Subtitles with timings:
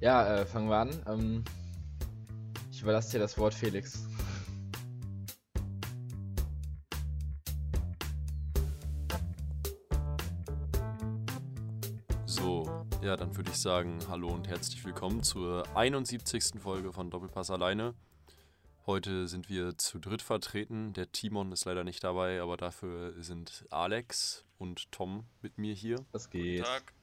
[0.00, 1.02] Ja, äh, fangen wir an.
[1.08, 1.44] Ähm,
[2.70, 4.06] ich überlasse dir das Wort, Felix.
[12.26, 16.60] So, ja, dann würde ich sagen, hallo und herzlich willkommen zur 71.
[16.60, 17.94] Folge von Doppelpass alleine.
[18.86, 20.92] Heute sind wir zu dritt vertreten.
[20.92, 26.06] Der Timon ist leider nicht dabei, aber dafür sind Alex und Tom mit mir hier.
[26.12, 26.62] Was geht?
[26.62, 26.94] Tag.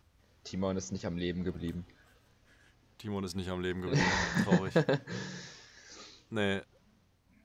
[0.45, 1.85] Timon ist nicht am Leben geblieben.
[2.97, 4.05] Timon ist nicht am Leben geblieben.
[4.43, 4.73] Traurig.
[6.29, 6.61] nee.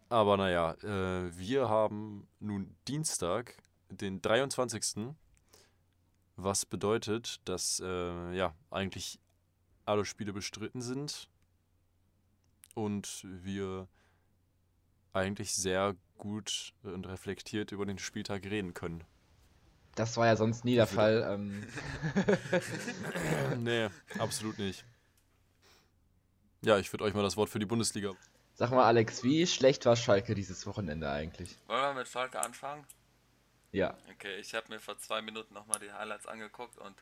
[0.08, 3.54] Aber naja, äh, wir haben nun Dienstag,
[3.90, 5.14] den 23.
[6.36, 9.20] Was bedeutet, dass äh, ja eigentlich
[9.84, 11.28] alle Spiele bestritten sind
[12.74, 13.88] und wir
[15.12, 19.04] eigentlich sehr gut und reflektiert über den Spieltag reden können.
[19.94, 21.26] Das war ja sonst nie der Fall.
[21.28, 21.66] Ähm,
[23.58, 23.88] nee,
[24.18, 24.84] absolut nicht.
[26.62, 28.12] Ja, ich würde euch mal das Wort für die Bundesliga.
[28.54, 31.56] sag mal, Alex, wie schlecht war Schalke dieses Wochenende eigentlich?
[31.66, 32.86] Wollen wir mit Schalke anfangen?
[33.72, 33.96] Ja.
[34.12, 36.94] Okay, ich habe mir vor zwei Minuten nochmal die Highlights angeguckt und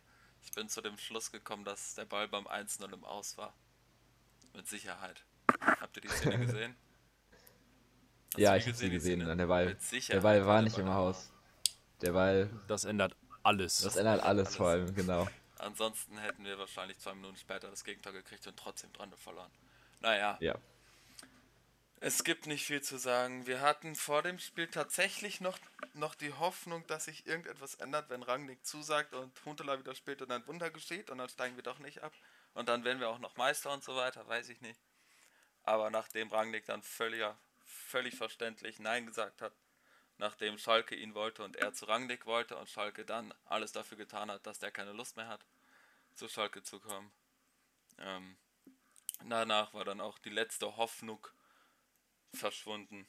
[0.43, 3.55] ich bin zu dem Schluss gekommen, dass der Ball beim 1-0 im Aus war.
[4.55, 5.25] Mit Sicherheit.
[5.61, 6.77] Habt ihr die Szene gesehen?
[8.35, 9.21] Hast ja, ich habe sie gesehen.
[9.21, 9.33] Szene?
[9.33, 11.33] Und der Ball, Mit Sicherheit der Ball war der nicht Ball im im Haus.
[12.03, 13.81] Der Ball, Das ändert alles.
[13.81, 14.57] das ändert alles, Alles.
[14.57, 15.27] vor allem, genau.
[15.59, 19.51] Ansonsten hätten wir wahrscheinlich zwei Minuten später das Gegentor gekriegt und trotzdem dran verloren.
[20.01, 20.55] Naja, Ja.
[22.01, 23.49] Es gibt nicht viel zu sagen.
[23.49, 25.59] Wir hatten vor dem Spiel tatsächlich noch,
[25.95, 30.31] noch die Hoffnung, dass sich irgendetwas ändert, wenn Rangnick zusagt und Huntela wieder spielt und
[30.31, 32.13] ein Wunder geschieht und dann steigen wir doch nicht ab.
[32.55, 34.79] Und dann werden wir auch noch Meister und so weiter, weiß ich nicht.
[35.65, 39.53] Aber nachdem Rangnick dann völliger, völlig verständlich Nein gesagt hat,
[40.19, 44.31] nachdem Schalke ihn wollte und er zu Rangnick wollte und Schalke dann alles dafür getan
[44.31, 45.45] hat, dass der keine Lust mehr hat,
[46.15, 47.11] zu Schalke zu kommen.
[47.99, 48.37] Ähm,
[49.25, 51.27] danach war dann auch die letzte Hoffnung
[52.35, 53.09] verschwunden.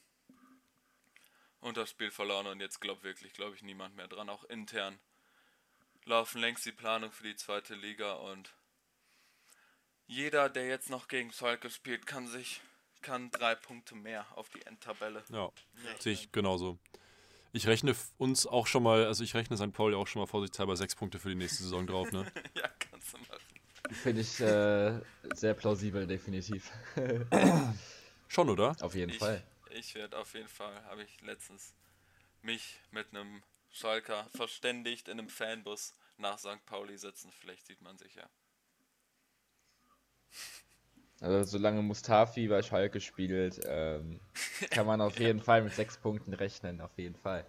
[1.60, 4.30] Und das Spiel verloren und jetzt glaubt wirklich, glaube ich, niemand mehr dran.
[4.30, 5.00] Auch intern
[6.06, 8.54] laufen längst die Planung für die zweite Liga und
[10.08, 12.62] jeder, der jetzt noch gegen Schalke spielt, kann sich
[13.02, 15.24] kann drei Punkte mehr auf die Endtabelle.
[15.32, 15.52] Ja,
[16.00, 16.78] sehe ich genauso.
[17.52, 19.72] Ich rechne uns auch schon mal, also ich rechne St.
[19.74, 22.32] Pauli auch schon mal vorsichtshalber sechs Punkte für die nächste Saison drauf, ne?
[22.56, 23.40] ja, kannst du machen.
[23.92, 25.00] Finde ich äh,
[25.34, 26.72] sehr plausibel, definitiv.
[28.28, 28.76] Schon, oder?
[28.82, 29.44] Auf jeden Ich, Fall.
[29.72, 31.74] ich werde auf jeden Fall, habe ich letztens
[32.44, 36.64] mich mit einem Schalker verständigt in einem Fanbus nach St.
[36.68, 37.32] Pauli sitzen.
[37.40, 38.30] Vielleicht sieht man sich ja.
[41.22, 44.20] Also solange Mustafi bei Schalke spielt, ähm,
[44.70, 47.46] kann man auf jeden Fall mit sechs Punkten rechnen, auf jeden Fall.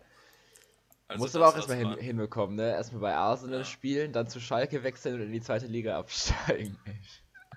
[1.08, 2.70] Also Muss aber auch erstmal hin, hinbekommen, ne?
[2.70, 3.64] Erstmal bei Arsenal Ja.
[3.64, 6.78] spielen, dann zu Schalke wechseln und in die zweite Liga absteigen.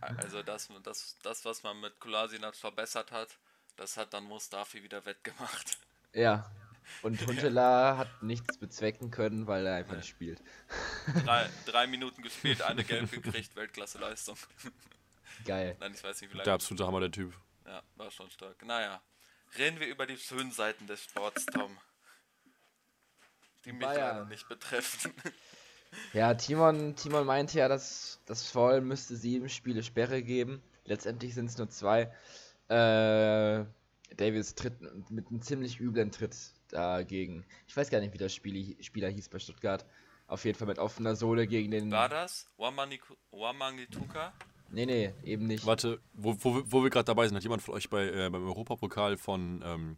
[0.02, 3.40] Also das, das, das, was man mit Kolasinac verbessert hat,
[3.76, 5.78] das hat dann Mustafi wieder wettgemacht.
[6.14, 6.52] Ja.
[7.02, 9.98] Und Huntela hat nichts bezwecken können, weil er einfach Nee.
[9.98, 10.42] nicht spielt.
[11.18, 14.38] Drei, drei Minuten gespielt, eine Gelb gekriegt, Weltklasse-Leistung.
[15.46, 15.76] Geil.
[15.80, 16.46] Nein, ich weiß nicht, wie lange.
[16.46, 17.34] Der absolute Hammer, der Typ.
[17.66, 18.64] Ja, war schon stark.
[18.66, 19.02] Naja,
[19.58, 21.78] reden wir über die schönen Seiten des Sports, Tom.
[23.66, 25.14] Die mich leider nicht betreffen.
[26.12, 30.64] Ja, Timon, Timon meinte ja, dass das Foul müsste sieben Spiele Sperre geben.
[30.86, 32.12] Letztendlich sind es nur zwei.
[32.68, 33.66] Äh,
[34.16, 36.36] Davis tritt mit einem ziemlich üblen Tritt
[36.70, 37.46] dagegen.
[37.68, 39.86] Ich weiß gar nicht, wie der Spiel, Spieler hieß bei Stuttgart.
[40.28, 41.92] Auf jeden Fall mit offener Sohle gegen den.
[41.92, 42.48] War das?
[42.58, 44.34] Wamangituka?
[44.74, 45.66] Nee, nee, eben nicht.
[45.66, 48.30] Warte, wo, wo, wir- wo wir gerade dabei sind, hat jemand von euch bei, äh,
[48.30, 49.98] beim Europapokal von, ähm,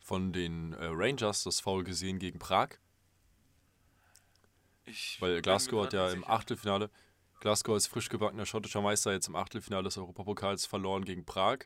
[0.00, 2.70] von den äh, Rangers das Foul gesehen gegen Prag?
[4.84, 6.30] Ich Weil Glasgow hat ja im sicher.
[6.30, 6.90] Achtelfinale,
[7.40, 11.58] Glasgow als frisch gebackener schottischer Meister jetzt im Achtelfinale des Europapokals verloren gegen Prag.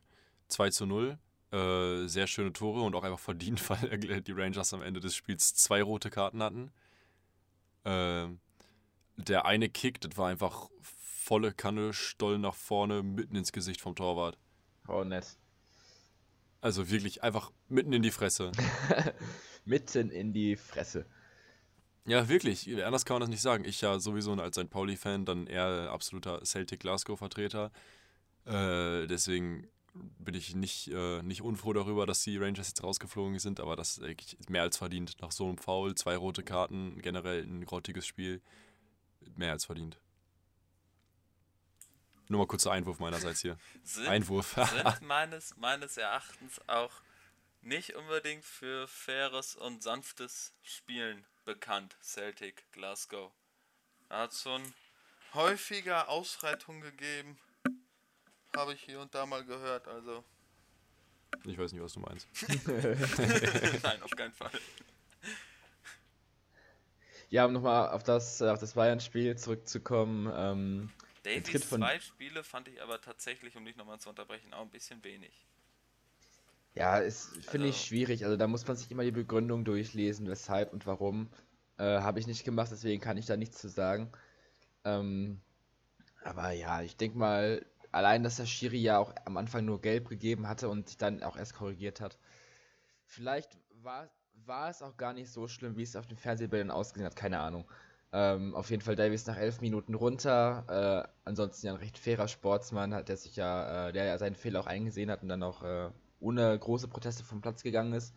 [0.48, 1.18] 2 zu 0.
[1.50, 5.54] Äh, sehr schöne Tore und auch einfach verdient, weil die Rangers am Ende des Spiels
[5.54, 6.70] zwei rote Karten hatten.
[7.84, 8.38] Ähm,
[9.16, 10.68] der eine Kick, das war einfach
[11.28, 14.38] volle Kanne, Stoll nach vorne, mitten ins Gesicht vom Torwart.
[14.88, 15.36] Oh, nett.
[16.62, 18.50] Also wirklich einfach mitten in die Fresse.
[19.66, 21.04] Mitten in die Fresse.
[22.06, 22.82] Ja, wirklich.
[22.82, 23.66] Anders kann man das nicht sagen.
[23.66, 27.70] Ich ja sowieso als ein Pauli-Fan dann eher absoluter Celtic Glasgow-Vertreter.
[28.46, 33.60] Äh, deswegen bin ich nicht, äh, nicht unfroh darüber, dass die Rangers jetzt rausgeflogen sind,
[33.60, 35.20] aber das ist mehr als verdient.
[35.20, 38.40] Nach so einem Foul, zwei rote Karten, generell ein grottiges Spiel.
[39.36, 40.00] Mehr als verdient.
[42.28, 43.58] Nur mal kurzer Einwurf meinerseits hier.
[43.82, 44.54] Sind, Einwurf.
[44.70, 46.92] sind meines, meines Erachtens auch
[47.62, 53.32] nicht unbedingt für faires und sanftes Spielen bekannt, Celtic Glasgow.
[54.08, 54.62] Da hat schon
[55.34, 57.38] häufiger Ausschreitungen gegeben.
[58.56, 60.24] habe ich hier und da mal gehört, also.
[61.44, 62.26] Ich weiß nicht, was du meinst.
[63.82, 64.50] Nein, auf keinen Fall.
[67.30, 70.32] Ja, um nochmal auf das, auf das Bayern-Spiel zurückzukommen.
[70.34, 70.90] Ähm,
[71.28, 75.02] Davies zwei Spiele fand ich aber tatsächlich, um dich nochmal zu unterbrechen, auch ein bisschen
[75.04, 75.46] wenig.
[76.74, 77.68] Ja, ist, finde also...
[77.68, 78.24] ich schwierig.
[78.24, 81.28] Also da muss man sich immer die Begründung durchlesen, weshalb und warum.
[81.78, 84.10] Äh, Habe ich nicht gemacht, deswegen kann ich da nichts zu sagen.
[84.84, 85.40] Ähm,
[86.22, 90.08] aber ja, ich denke mal, allein, dass der Schiri ja auch am Anfang nur gelb
[90.08, 92.18] gegeben hatte und sich dann auch erst korrigiert hat.
[93.04, 94.10] Vielleicht war,
[94.44, 97.40] war es auch gar nicht so schlimm, wie es auf den Fernsehbildern ausgesehen hat, keine
[97.40, 97.70] Ahnung.
[98.12, 100.64] Ähm, auf jeden Fall Davis nach elf Minuten runter.
[101.04, 104.60] Äh, ansonsten ja ein recht fairer Sportsmann, der sich ja, äh, der ja seinen Fehler
[104.60, 105.90] auch eingesehen hat und dann auch äh,
[106.20, 108.14] ohne große Proteste vom Platz gegangen ist.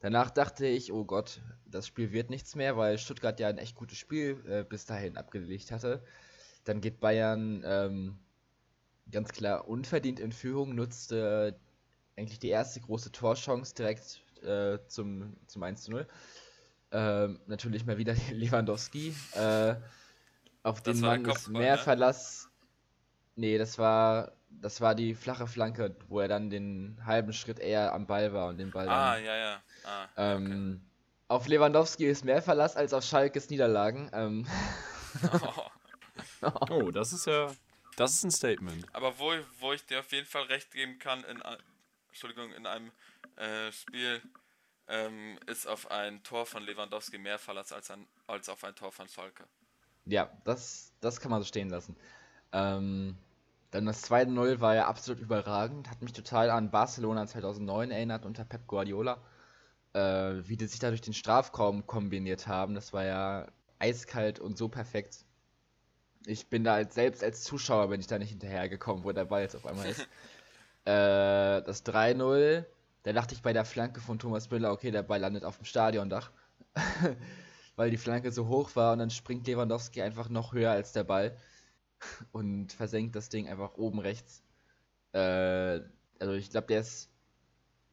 [0.00, 3.76] Danach dachte ich, oh Gott, das Spiel wird nichts mehr, weil Stuttgart ja ein echt
[3.76, 6.02] gutes Spiel äh, bis dahin abgelegt hatte.
[6.64, 8.18] Dann geht Bayern ähm,
[9.10, 11.58] ganz klar unverdient in Führung, nutzte
[12.16, 16.06] eigentlich die erste große Torchance direkt äh, zum, zum 1 zu 0.
[16.90, 19.74] Ähm, natürlich mal wieder Lewandowski, äh,
[20.62, 21.82] auf den man ist mehr ne?
[21.82, 22.48] Verlass.
[23.36, 27.92] Nee, das war das war die flache Flanke, wo er dann den halben Schritt eher
[27.92, 28.88] am Ball war und den Ball.
[28.88, 29.62] Ah, dann, ja, ja.
[29.84, 30.80] Ah, ähm, okay.
[31.28, 34.10] Auf Lewandowski ist mehr Verlass als auf Schalkes Niederlagen.
[34.12, 34.46] Ähm.
[35.32, 35.62] Oh.
[36.70, 37.52] oh, das ist ja.
[37.96, 38.86] Das ist ein Statement.
[38.92, 41.42] Aber wo, wo ich dir auf jeden Fall recht geben kann, in,
[42.08, 42.92] Entschuldigung, in einem
[43.36, 44.22] äh, Spiel
[44.88, 48.92] ähm, ist auf ein Tor von Lewandowski mehr Verlass als, ein, als auf ein Tor
[48.92, 49.44] von Schalke.
[50.06, 51.96] Ja, das, das kann man so stehen lassen.
[52.52, 53.16] Ähm,
[53.70, 58.44] dann das 2-0 war ja absolut überragend, hat mich total an Barcelona 2009 erinnert unter
[58.44, 59.18] Pep Guardiola.
[59.92, 63.46] Äh, wie die sich da durch den Strafraum kombiniert haben, das war ja
[63.78, 65.24] eiskalt und so perfekt.
[66.26, 69.42] Ich bin da als, selbst als Zuschauer bin ich da nicht hinterhergekommen, wo der Ball
[69.42, 70.00] jetzt auf einmal ist.
[70.84, 72.64] äh, das 3-0
[73.08, 75.64] da dachte ich bei der Flanke von Thomas Müller, okay, der Ball landet auf dem
[75.64, 76.30] Stadiondach.
[77.76, 81.04] Weil die Flanke so hoch war und dann springt Lewandowski einfach noch höher als der
[81.04, 81.34] Ball
[82.32, 84.42] und versenkt das Ding einfach oben rechts.
[85.12, 85.80] Äh,
[86.18, 87.10] also ich glaube, der ist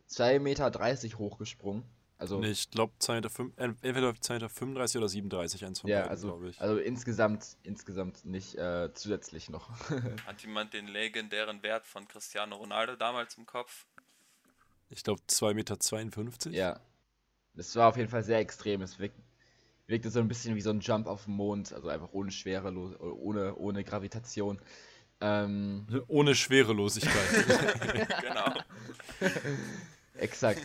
[0.09, 1.85] 2,30 Meter hochgesprungen.
[2.18, 6.50] Also, nee, ich glaube entweder 2,35 Meter oder 37, eins von ja, beiden, also, glaube
[6.50, 6.59] ich.
[6.59, 9.69] Also insgesamt, insgesamt nicht äh, zusätzlich noch.
[10.25, 13.85] Hat jemand den legendären Wert von Cristiano Ronaldo damals im Kopf?
[14.89, 16.49] Ich glaube 2,52 Meter.
[16.51, 16.79] Ja.
[17.53, 18.81] Das war auf jeden Fall sehr extrem.
[18.81, 19.17] Es wirkt,
[19.87, 22.71] wirkte so ein bisschen wie so ein Jump auf den Mond, also einfach ohne Schwere,
[22.99, 24.59] ohne, ohne Gravitation.
[25.21, 27.13] Ähm, ohne Schwerelosigkeit.
[28.21, 28.53] genau.
[30.17, 30.61] Exakt.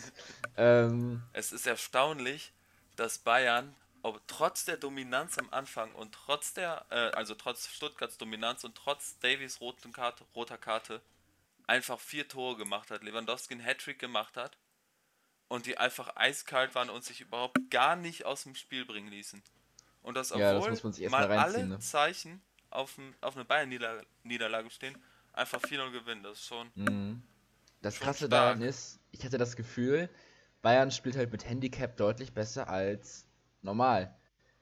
[0.57, 2.53] ähm, es ist erstaunlich,
[2.97, 8.19] dass Bayern, ob trotz der Dominanz am Anfang und trotz der, äh, also trotz Stuttgarts
[8.19, 11.01] Dominanz und trotz Davies roten Karte, roter Karte,
[11.71, 14.59] einfach vier Tore gemacht hat, Lewandowski einen Hattrick gemacht hat
[15.47, 19.41] und die einfach eiskalt waren und sich überhaupt gar nicht aus dem Spiel bringen ließen.
[20.03, 21.79] Und das obwohl ja, das mal, mal alle ne?
[21.79, 24.99] Zeichen auf, ein, auf eine Bayern-Niederlage stehen,
[25.33, 26.25] einfach 4-0 gewinnen.
[26.25, 26.73] Das ist schon.
[26.75, 27.23] Mhm.
[27.83, 28.31] Das schon Krasse stark.
[28.31, 30.11] daran ist, ich hatte das Gefühl,
[30.63, 33.29] Bayern spielt halt mit Handicap deutlich besser als
[33.63, 34.13] normal.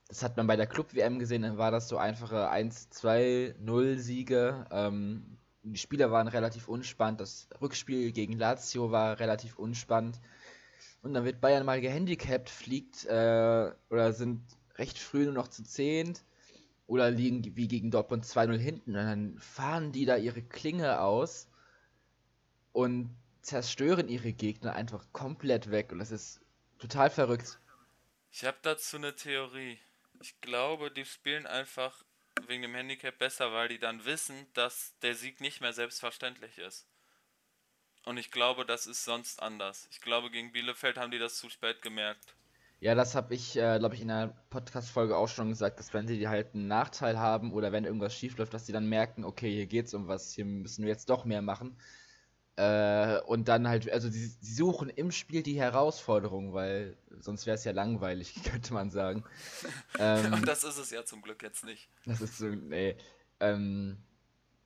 [0.08, 4.66] Das hat man bei der Club-WM gesehen, dann war das so einfache 1-2-0-Siege.
[4.70, 7.20] Ähm, die Spieler waren relativ unspannend.
[7.20, 10.20] Das Rückspiel gegen Lazio war relativ unspannend.
[11.02, 14.42] Und dann wird Bayern mal gehandicapt, fliegt äh, oder sind
[14.76, 16.24] recht früh nur noch zu zehnt
[16.86, 18.90] oder liegen wie gegen Dortmund 2-0 hinten.
[18.90, 21.48] Und dann fahren die da ihre Klinge aus
[22.72, 25.92] und zerstören ihre Gegner einfach komplett weg.
[25.92, 26.40] Und das ist
[26.78, 27.58] total verrückt.
[28.30, 29.78] Ich habe dazu eine Theorie.
[30.20, 32.04] Ich glaube, die spielen einfach
[32.46, 36.86] wegen dem Handicap besser, weil die dann wissen, dass der Sieg nicht mehr selbstverständlich ist.
[38.04, 39.86] Und ich glaube, das ist sonst anders.
[39.90, 42.34] Ich glaube, gegen Bielefeld haben die das zu spät gemerkt.
[42.80, 46.06] Ja, das habe ich, äh, glaube ich, in der Podcast-Folge auch schon gesagt, dass wenn
[46.06, 49.50] sie halt einen Nachteil haben oder wenn irgendwas schief läuft, dass sie dann merken, okay,
[49.52, 51.76] hier geht's um was, hier müssen wir jetzt doch mehr machen.
[52.58, 57.54] Äh, und dann halt, also sie, sie, suchen im Spiel die Herausforderung, weil sonst wäre
[57.54, 59.22] es ja langweilig, könnte man sagen.
[60.00, 61.88] ähm, ja, das ist es ja zum Glück jetzt nicht.
[62.04, 62.96] Das ist so, nee.
[63.38, 63.98] Ähm,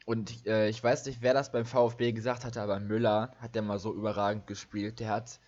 [0.06, 3.61] und äh, ich weiß nicht, wer das beim VfB gesagt hatte, aber Müller hat ja
[3.61, 4.99] mal so überragend gespielt.
[4.99, 5.38] Der hat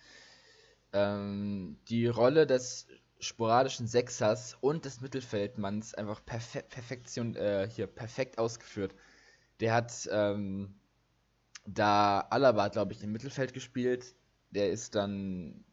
[0.93, 2.85] ähm, die Rolle des
[3.19, 8.93] sporadischen Sechsers und des Mittelfeldmanns einfach perfe Perfektion, äh, hier perfekt ausgeführt.
[9.61, 10.75] Der hat ähm,
[11.65, 14.15] da Alaba hat, glaube ich, im Mittelfeld gespielt.
[14.51, 15.63] Der ist dann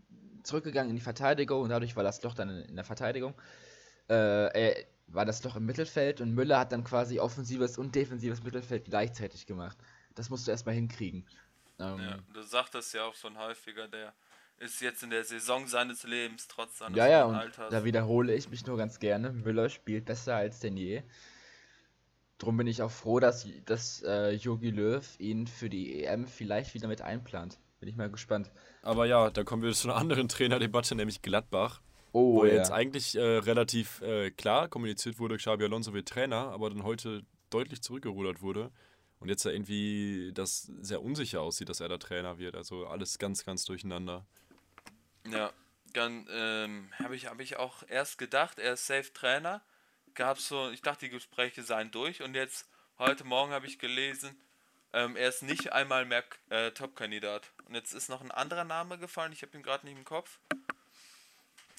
[0.42, 3.34] zurückgegangen in die Verteidigung und dadurch war das Loch dann in, der Verteidigung.
[4.08, 8.86] Äh, war das Loch im Mittelfeld und Müller hat dann quasi offensives und defensives Mittelfeld
[8.86, 9.76] gleichzeitig gemacht.
[10.14, 11.26] das musst du erstmal hinkriegen.
[11.78, 14.14] Ähm, ja, du sagtest ja auch schon häufiger, der
[14.58, 17.70] ist jetzt in der Saison seines Lebens, trotz seines ja, ja, und Alters.
[17.70, 19.32] Da wiederhole ich mich nur ganz gerne.
[19.32, 21.02] Müller spielt besser als denn je.
[22.42, 26.74] Drum bin ich auch froh, dass, dass äh, Jogi Löw ihn für die EM vielleicht
[26.74, 27.56] wieder mit einplant.
[27.78, 28.50] Bin ich mal gespannt.
[28.82, 31.80] Aber ja, da kommen wir zu einer anderen Trainerdebatte, nämlich Gladbach.
[32.10, 32.54] Oh, wo ja.
[32.54, 37.22] jetzt eigentlich äh, relativ äh, klar kommuniziert wurde, Xabi Alonso wird Trainer, aber dann heute
[37.50, 38.72] deutlich zurückgerudert wurde.
[39.20, 42.56] Und jetzt ja irgendwie das sehr unsicher aussieht, dass er der Trainer wird.
[42.56, 44.26] Also alles ganz, ganz durcheinander.
[45.30, 45.52] Ja,
[45.92, 49.62] dann ähm, habe ich, hab ich auch erst gedacht, er ist Safe Trainer.
[50.14, 54.38] Gab so, ich dachte, die Gespräche seien durch und jetzt, heute Morgen habe ich gelesen,
[54.92, 57.50] ähm, er ist nicht einmal mehr äh, Top-Kandidat.
[57.66, 60.38] Und jetzt ist noch ein anderer Name gefallen, ich habe ihn gerade nicht im Kopf.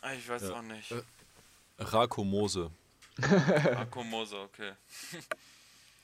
[0.01, 0.53] Ah, ich weiß ja.
[0.53, 0.91] auch nicht.
[0.91, 1.03] Äh,
[1.79, 2.71] Rako Mose.
[3.21, 4.73] Rako Mose, okay.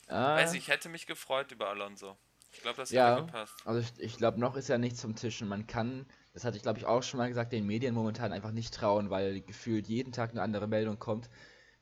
[0.08, 0.36] ah.
[0.36, 2.16] Weiß ich, hätte mich gefreut über Alonso.
[2.52, 3.54] Ich glaube, das ja, hätte gepasst.
[3.64, 5.48] Also ich, ich glaube, noch ist ja nichts zum Tischen.
[5.48, 8.52] Man kann das hatte ich glaube ich auch schon mal gesagt, den Medien momentan einfach
[8.52, 11.28] nicht trauen, weil gefühlt jeden Tag eine andere Meldung kommt.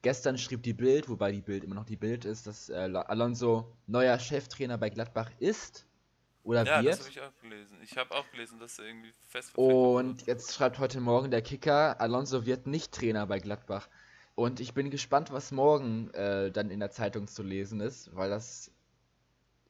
[0.08, 3.76] Gestern schrieb die Bild, wobei die Bild immer noch die Bild ist, dass äh, Alonso
[3.86, 5.84] neuer Cheftrainer bei Gladbach ist
[6.44, 6.84] oder ja, wird.
[6.84, 7.76] Ja, das habe ich auch gelesen.
[7.82, 12.00] Ich habe auch gelesen, dass er irgendwie fest Und jetzt schreibt heute Morgen der Kicker,
[12.00, 13.90] Alonso wird nicht Trainer bei Gladbach.
[14.34, 18.30] Und ich bin gespannt, was morgen äh, dann in der Zeitung zu lesen ist, weil
[18.30, 18.70] das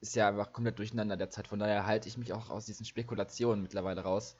[0.00, 1.48] ist ja einfach komplett durcheinander derzeit.
[1.48, 4.36] Von daher halte ich mich auch aus diesen Spekulationen mittlerweile raus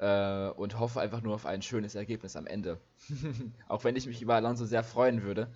[0.00, 2.80] äh, und hoffe einfach nur auf ein schönes Ergebnis am Ende.
[3.68, 5.52] auch wenn ich mich über Alonso sehr freuen würde.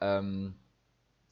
[0.00, 0.54] Ähm,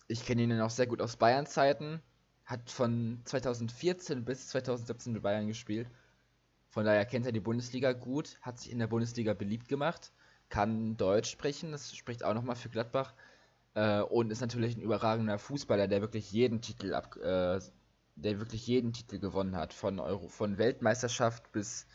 [0.06, 2.00] ich kenne ihn auch sehr gut aus Bayern-Zeiten.
[2.44, 5.88] Hat von 2014 bis 2017 mit Bayern gespielt.
[6.68, 10.12] Von daher kennt er die Bundesliga gut, hat sich in der Bundesliga beliebt gemacht,
[10.48, 13.14] kann Deutsch sprechen, das spricht auch nochmal für Gladbach.
[13.74, 17.60] Äh, und ist natürlich ein überragender Fußballer, der wirklich jeden Titel ab, äh,
[18.16, 19.72] der wirklich jeden Titel gewonnen hat.
[19.72, 21.86] Von Euro, von Weltmeisterschaft bis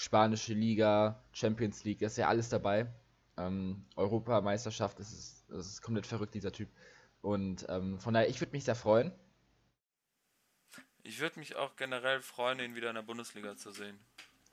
[0.00, 2.86] spanische Liga, Champions League, ist ja alles dabei.
[3.36, 6.70] Ähm, Europameisterschaft, das ist, das ist komplett verrückt, dieser Typ.
[7.20, 9.12] Und ähm, von daher, ich würde mich sehr freuen.
[11.02, 13.98] Ich würde mich auch generell freuen, ihn wieder in der Bundesliga zu sehen.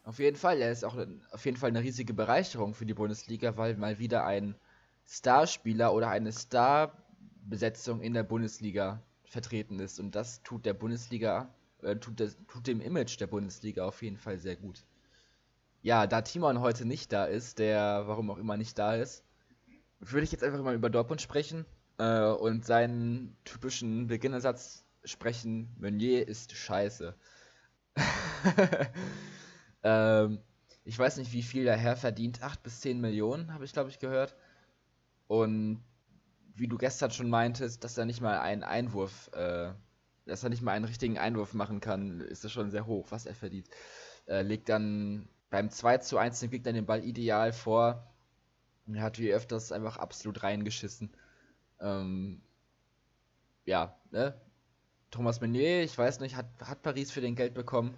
[0.03, 0.97] Auf jeden Fall, er ist auch
[1.31, 4.53] auf jeden Fall eine riesige Bereicherung für die Bundesliga, weil mal wieder ein
[5.05, 9.97] Starspieler oder eine Starbesetzung in der Bundesliga vertreten ist.
[10.01, 14.17] Und das tut der Bundesliga, äh, tut, das, tut dem Image der Bundesliga auf jeden
[14.17, 14.83] Fall sehr gut
[15.87, 19.23] ja, da Timon heute nicht da ist, der warum auch immer nicht da ist,
[20.01, 21.65] würde ich jetzt einfach mal über Dortmund sprechen
[21.97, 27.15] äh, und seinen typischen Beginnersatz sprechen: Meunier ist scheiße.
[29.83, 30.39] ähm,
[30.83, 32.43] ich weiß nicht, wie viel der Herr verdient.
[32.43, 34.35] 8 bis 10 Millionen, habe ich glaube ich gehört.
[35.27, 35.81] Und
[36.53, 39.71] wie du gestern schon meintest, dass er nicht mal einen Einwurf, äh,
[40.25, 43.25] dass er nicht mal einen richtigen Einwurf machen kann, ist das schon sehr hoch, was
[43.25, 43.69] er verdient.
[44.25, 48.07] Äh, legt dann beim 2 zu 1 den Gegner den Ball ideal vor.
[48.93, 51.13] Er hat wie öfters einfach absolut reingeschissen.
[51.79, 52.41] Ähm,
[53.65, 54.39] ja, ne?
[55.11, 57.97] Thomas Meunier, ich weiß nicht, hat, hat Paris für den Geld bekommen?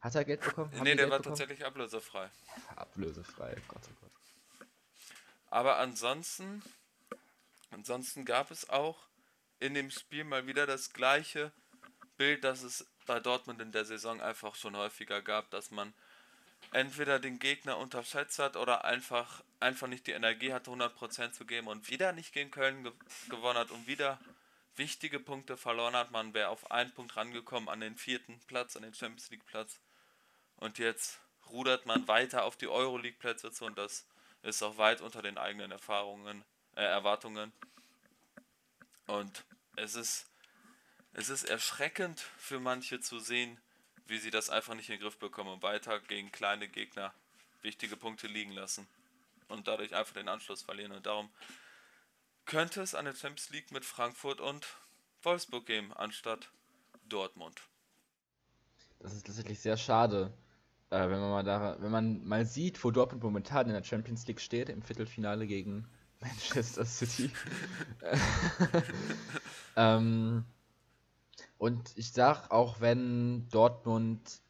[0.00, 0.70] Hat er Geld bekommen?
[0.72, 1.36] Haben nee, der Geld war bekommen?
[1.36, 2.30] tatsächlich ablösefrei.
[2.76, 4.66] Ablösefrei, Gott oh Gott.
[5.50, 6.62] Aber ansonsten,
[7.70, 9.08] ansonsten gab es auch
[9.60, 11.52] in dem Spiel mal wieder das gleiche
[12.16, 15.94] Bild, das es bei Dortmund in der Saison einfach schon häufiger gab, dass man
[16.72, 21.66] entweder den Gegner unterschätzt hat oder einfach, einfach nicht die Energie hatte, 100% zu geben
[21.66, 22.92] und wieder nicht gegen Köln ge
[23.28, 24.18] gewonnen hat und wieder
[24.76, 26.10] wichtige Punkte verloren hat.
[26.10, 29.80] Man wäre auf einen Punkt rangekommen an den vierten Platz, an den Champions League Platz.
[30.56, 34.06] Und jetzt rudert man weiter auf die Euroleague Plätze zu und das
[34.42, 36.44] ist auch weit unter den eigenen Erfahrungen,
[36.76, 37.52] äh, Erwartungen.
[39.06, 39.44] Und
[39.76, 40.26] es ist,
[41.12, 43.60] es ist erschreckend für manche zu sehen,
[44.08, 47.12] wie sie das einfach nicht in den Griff bekommen und weiter gegen kleine Gegner
[47.62, 48.86] wichtige Punkte liegen lassen
[49.48, 50.92] und dadurch einfach den Anschluss verlieren.
[50.92, 51.28] Und darum
[52.46, 54.66] könnte es eine Champions League mit Frankfurt und
[55.22, 56.50] Wolfsburg geben, anstatt
[57.08, 57.60] Dortmund.
[59.00, 60.32] Das ist tatsächlich sehr schade,
[60.90, 64.26] äh, wenn man mal da, wenn man mal sieht, wo Dortmund momentan in der Champions
[64.26, 65.86] League steht, im Viertelfinale gegen
[66.20, 67.30] Manchester City.
[69.76, 70.44] ähm,
[71.58, 74.40] und ich sag, auch wenn Dortmund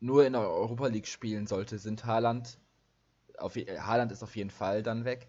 [0.00, 2.58] nur in der Europa League spielen sollte, sind Haaland,
[3.38, 5.28] auf, Haaland ist auf jeden Fall dann weg.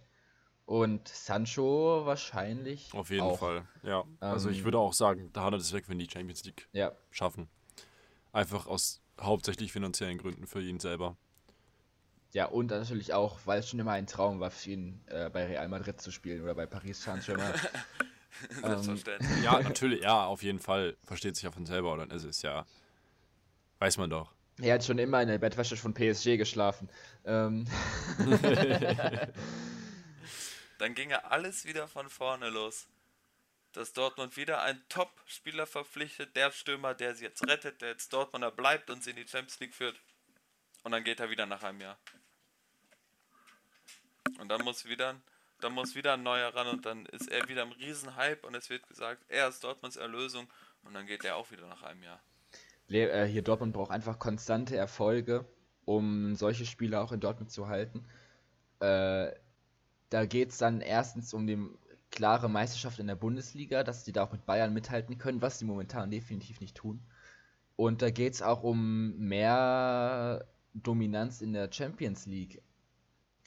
[0.66, 2.92] Und Sancho wahrscheinlich.
[2.94, 3.38] Auf jeden auch.
[3.38, 4.02] Fall, ja.
[4.02, 6.92] Ähm, also ich würde auch sagen, Haaland ist weg, wenn die Champions League ja.
[7.12, 7.50] schaffen.
[8.32, 11.18] Einfach aus hauptsächlich finanziellen Gründen für ihn selber.
[12.34, 15.46] Ja, und natürlich auch, weil es schon immer ein Traum war für ihn, äh, bei
[15.46, 17.54] Real Madrid zu spielen oder bei Paris Saint-Germain.
[18.62, 19.44] Selbstverständlich.
[19.44, 20.98] ja, natürlich, ja, auf jeden Fall.
[21.06, 22.08] Versteht sich ja von selber, oder?
[22.14, 22.66] Es ist ja.
[23.80, 24.32] Weiß man doch.
[24.62, 26.90] Er hat schon immer in der Bettwäsche von PSG geschlafen.
[27.26, 27.68] Ähm.
[30.78, 32.88] Dann ging er alles wieder von vorne los.
[33.74, 38.52] Dass Dortmund wieder einen Top-Spieler verpflichtet, der Stürmer, der sie jetzt rettet, der jetzt Dortmunder
[38.52, 40.00] bleibt und sie in die Champions League führt.
[40.84, 41.98] Und dann geht er wieder nach einem Jahr.
[44.40, 45.20] Und dann muss wieder,
[45.62, 48.70] dann muss wieder ein neuer ran und dann ist er wieder im Riesenhype und es
[48.70, 50.48] wird gesagt, er ist Dortmunds Erlösung
[50.84, 52.22] und dann geht er auch wieder nach einem Jahr.
[52.90, 55.46] Äh, hier Dortmund braucht einfach konstante Erfolge,
[55.86, 58.06] um solche Spieler auch in Dortmund zu halten.
[58.80, 59.32] Äh,
[60.10, 61.58] da geht es dann erstens um die
[62.12, 65.66] klare Meisterschaft in der Bundesliga, dass die da auch mit Bayern mithalten können, was sie
[65.66, 67.02] momentan definitiv nicht tun.
[67.76, 72.62] Und da geht es auch um mehr Dominanz in der Champions League.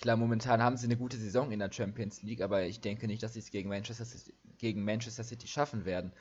[0.01, 3.23] Klar, momentan haben sie eine gute Saison in der Champions League, aber ich denke nicht,
[3.23, 6.13] dass sie es gegen Manchester, City, gegen Manchester City schaffen werden.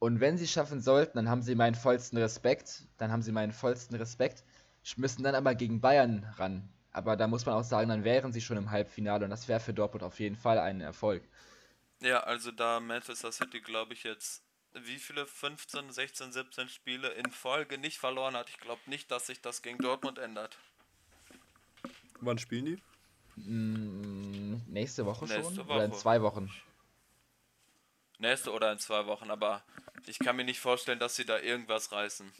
[0.00, 2.82] Und wenn sie es schaffen sollten, dann haben sie meinen vollsten Respekt.
[2.98, 4.42] Dann haben sie meinen vollsten Respekt.
[4.96, 6.68] Müssen dann aber gegen Bayern ran.
[6.90, 9.60] Aber da muss man auch sagen, dann wären sie schon im Halbfinale und das wäre
[9.60, 11.22] für Dortmund auf jeden Fall ein Erfolg.
[12.00, 14.42] Ja, also da Manchester City, glaube ich, jetzt
[14.74, 18.48] wie viele 15, 16, 17 Spiele in Folge nicht verloren hat.
[18.48, 20.58] Ich glaube nicht, dass sich das gegen Dortmund ändert.
[22.22, 22.78] Wann spielen die?
[23.36, 25.56] Mm, nächste Woche nächste schon?
[25.66, 25.74] Woche.
[25.74, 26.50] Oder in zwei Wochen?
[28.18, 29.64] Nächste oder in zwei Wochen, aber
[30.06, 32.32] ich kann mir nicht vorstellen, dass sie da irgendwas reißen.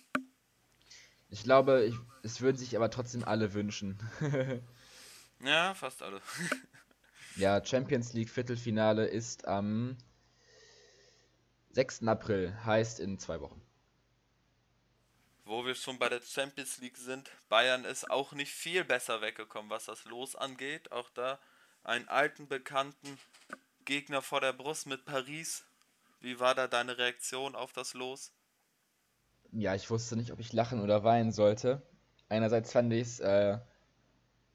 [1.30, 3.98] Ich glaube, ich, es würden sich aber trotzdem alle wünschen.
[5.40, 6.20] ja, fast alle.
[7.36, 9.96] ja, Champions League Viertelfinale ist am
[11.70, 12.06] 6.
[12.06, 13.60] April, heißt in zwei Wochen.
[15.52, 19.70] Wo wir schon bei der Champions League sind, Bayern ist auch nicht viel besser weggekommen,
[19.70, 20.90] was das Los angeht.
[20.92, 21.38] Auch da
[21.84, 23.18] einen alten, bekannten
[23.84, 25.62] Gegner vor der Brust mit Paris.
[26.20, 28.32] Wie war da deine Reaktion auf das Los?
[29.52, 31.82] Ja, ich wusste nicht, ob ich lachen oder weinen sollte.
[32.30, 33.58] Einerseits fand ich es, äh,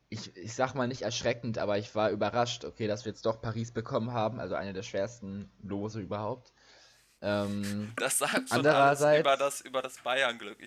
[0.09, 3.39] ich, ich sag mal nicht erschreckend, aber ich war überrascht, okay, dass wir jetzt doch
[3.39, 6.53] Paris bekommen haben, also eine der schwersten Lose überhaupt.
[7.21, 10.57] Ähm, das sagt schon alles über das, über das Bayern-Glück.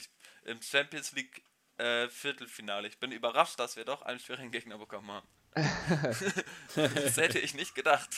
[0.44, 1.42] Im Champions League
[1.80, 2.88] äh, Viertelfinale.
[2.88, 5.26] Ich bin überrascht, dass wir doch einen schweren Gegner bekommen haben.
[6.76, 8.08] das hätte ich nicht gedacht.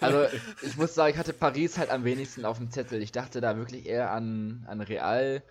[0.00, 0.26] Also,
[0.62, 3.02] ich muss sagen, ich hatte Paris halt am wenigsten auf dem Zettel.
[3.02, 5.42] Ich dachte da wirklich eher an, an Real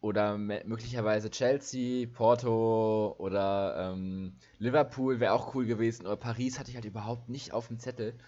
[0.00, 6.06] oder möglicherweise Chelsea, Porto oder ähm, Liverpool wäre auch cool gewesen.
[6.06, 8.18] Aber Paris hatte ich halt überhaupt nicht auf dem Zettel.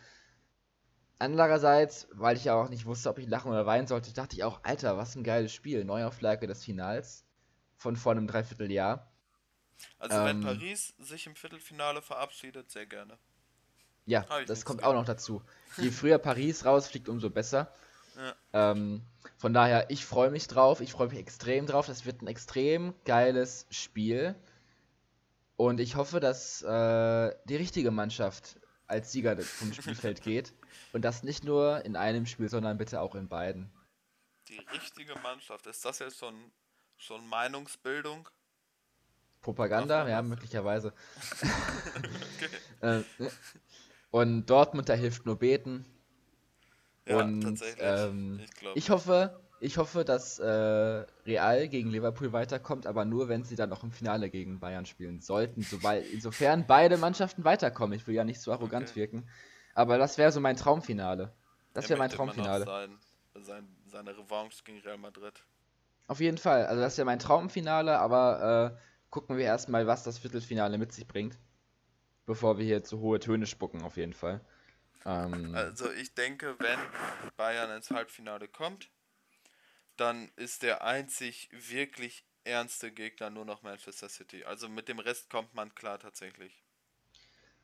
[1.18, 4.44] Andererseits, weil ich ja auch nicht wusste, ob ich lachen oder weinen sollte, dachte ich
[4.44, 5.85] auch, Alter, was ein geiles Spiel.
[5.85, 7.26] Neuauflage des Finals
[7.77, 9.12] von vor einem Dreivierteljahr.
[9.99, 13.19] Also ähm, wenn Paris sich im Viertelfinale verabschiedet, sehr gerne.
[14.07, 15.43] Ja, das kommt auch noch dazu.
[15.79, 17.75] Je früher Paris rausfliegt, umso besser.
[18.17, 18.71] Ja.
[18.71, 19.03] Ähm,
[19.37, 20.81] von daher, ich freue mich drauf.
[20.81, 21.87] Ich freue mich extrem drauf.
[21.87, 24.37] Das wird ein extrem geiles Spiel.
[25.57, 30.55] Und ich hoffe, dass äh, die richtige Mannschaft als Sieger vom Spielfeld geht.
[30.93, 33.73] Und das nicht nur in einem Spiel, sondern bitte auch in beiden.
[34.49, 36.53] Die richtige Mannschaft, ist das jetzt schon,
[36.97, 38.29] schon Meinungsbildung?
[39.43, 40.93] Propaganda, ja, möglicherweise.
[41.43, 42.49] okay.
[42.83, 43.03] Äh,
[44.11, 45.87] und Dortmund, da hilft nur beten.
[47.07, 47.83] Ja, und tatsächlich.
[47.83, 48.41] Ähm,
[48.75, 50.47] ich, ich, hoffe, ich hoffe, dass äh,
[51.27, 55.21] Real gegen Liverpool weiterkommt, aber nur, wenn sie dann noch im Finale gegen Bayern spielen
[55.21, 55.63] sollten.
[55.63, 57.97] Sobald, insofern beide Mannschaften weiterkommen.
[57.97, 59.01] Ich will ja nicht so arrogant okay.
[59.01, 59.29] wirken.
[59.75, 61.33] Aber das wäre so mein Traumfinale.
[61.73, 62.65] Das wäre mein Traumfinale.
[62.65, 62.99] Sein,
[63.43, 65.45] sein, seine Revanche gegen Real Madrid.
[66.09, 66.66] Auf jeden Fall.
[66.66, 71.07] Also das wäre mein Traumfinale, aber äh, gucken wir erstmal, was das Viertelfinale mit sich
[71.07, 71.38] bringt.
[72.27, 74.40] Bevor wir hier zu hohe Töne spucken, auf jeden Fall.
[75.05, 76.79] Ähm, also ich denke, wenn
[77.37, 78.90] Bayern ins Halbfinale kommt,
[79.97, 84.45] dann ist der einzig wirklich ernste Gegner nur noch Manchester City.
[84.45, 86.62] Also mit dem Rest kommt man klar tatsächlich.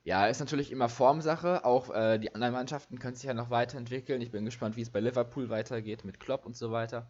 [0.04, 1.64] Ja, ist natürlich immer Formsache.
[1.64, 4.20] Auch äh, die anderen Mannschaften können sich ja noch weiterentwickeln.
[4.20, 7.08] Ich bin gespannt, wie es bei Liverpool weitergeht mit Klopp und so weiter.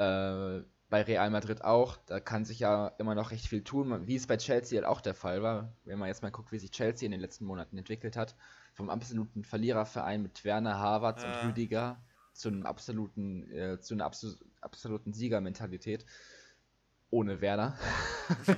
[0.00, 1.96] Äh, bei Real Madrid auch.
[2.06, 5.00] Da kann sich ja immer noch recht viel tun, wie es bei Chelsea halt auch
[5.00, 5.72] der Fall war.
[5.84, 8.34] Wenn man jetzt mal guckt, wie sich Chelsea in den letzten Monaten entwickelt hat.
[8.74, 11.28] Vom absoluten Verliererverein mit Werner, Havertz ja.
[11.28, 16.04] und Rüdiger zu einem absoluten, äh, zu einer absol absoluten Siegermentalität.
[17.10, 17.78] Ohne Werner.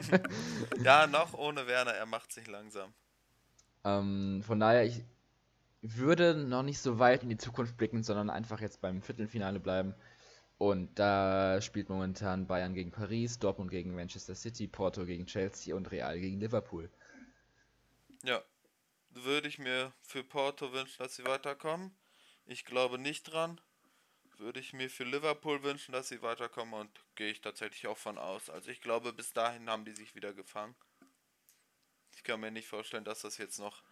[0.83, 2.93] ja, noch ohne Werner, er macht sich langsam.
[3.85, 5.05] Ähm, von daher, ich
[5.83, 9.95] würde noch nicht so weit in die Zukunft blicken, sondern einfach jetzt beim Viertelfinale bleiben.
[10.63, 15.91] Und da spielt momentan Bayern gegen Paris, Dortmund gegen Manchester City, Porto gegen Chelsea und
[15.91, 16.89] Real gegen Liverpool.
[18.23, 18.41] Ja,
[19.11, 21.91] würde ich mir für Porto wünschen, dass sie weiterkommen.
[22.47, 23.61] Ich glaube nicht dran.
[24.37, 28.17] Würde ich mir für Liverpool wünschen, dass sie weiterkommen und gehe ich tatsächlich auch von
[28.17, 28.49] aus.
[28.49, 30.77] Also ich glaube, bis dahin haben die sich wieder gefangen.
[32.15, 33.83] Ich kann mir nicht vorstellen, dass das jetzt noch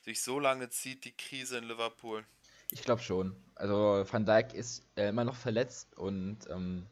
[0.00, 2.24] sich so lange zieht, die Krise in Liverpool.
[2.70, 3.34] Ich glaube schon.
[3.54, 6.86] Also Van Dijk ist äh, immer noch verletzt und ähm,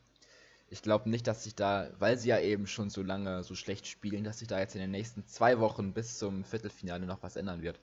[0.70, 3.86] ich glaube nicht, dass sich da, weil sie ja eben schon so lange so schlecht
[3.86, 7.36] spielen, dass sich da jetzt in den nächsten zwei Wochen bis zum Viertelfinale noch was
[7.36, 7.80] ändern wird.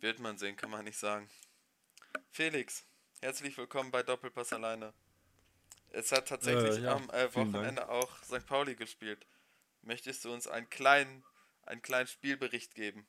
[0.00, 1.30] Wird man sehen, kann man nicht sagen.
[2.30, 2.84] Felix,
[3.20, 4.92] herzlich willkommen bei Doppelpass alleine.
[5.90, 8.46] Es hat tatsächlich Äh, ja, am äh, Wochenende auch St.
[8.46, 9.26] Pauli gespielt.
[9.82, 11.24] Möchtest du uns einen kleinen,
[11.64, 13.06] einen kleinen Spielbericht geben?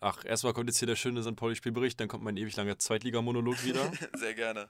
[0.00, 1.36] Ach, erstmal kommt jetzt hier der schöne St.
[1.36, 3.90] Pauli-Spielbericht, dann kommt mein ewig langer Zweitligamonolog wieder.
[4.16, 4.68] Sehr gerne.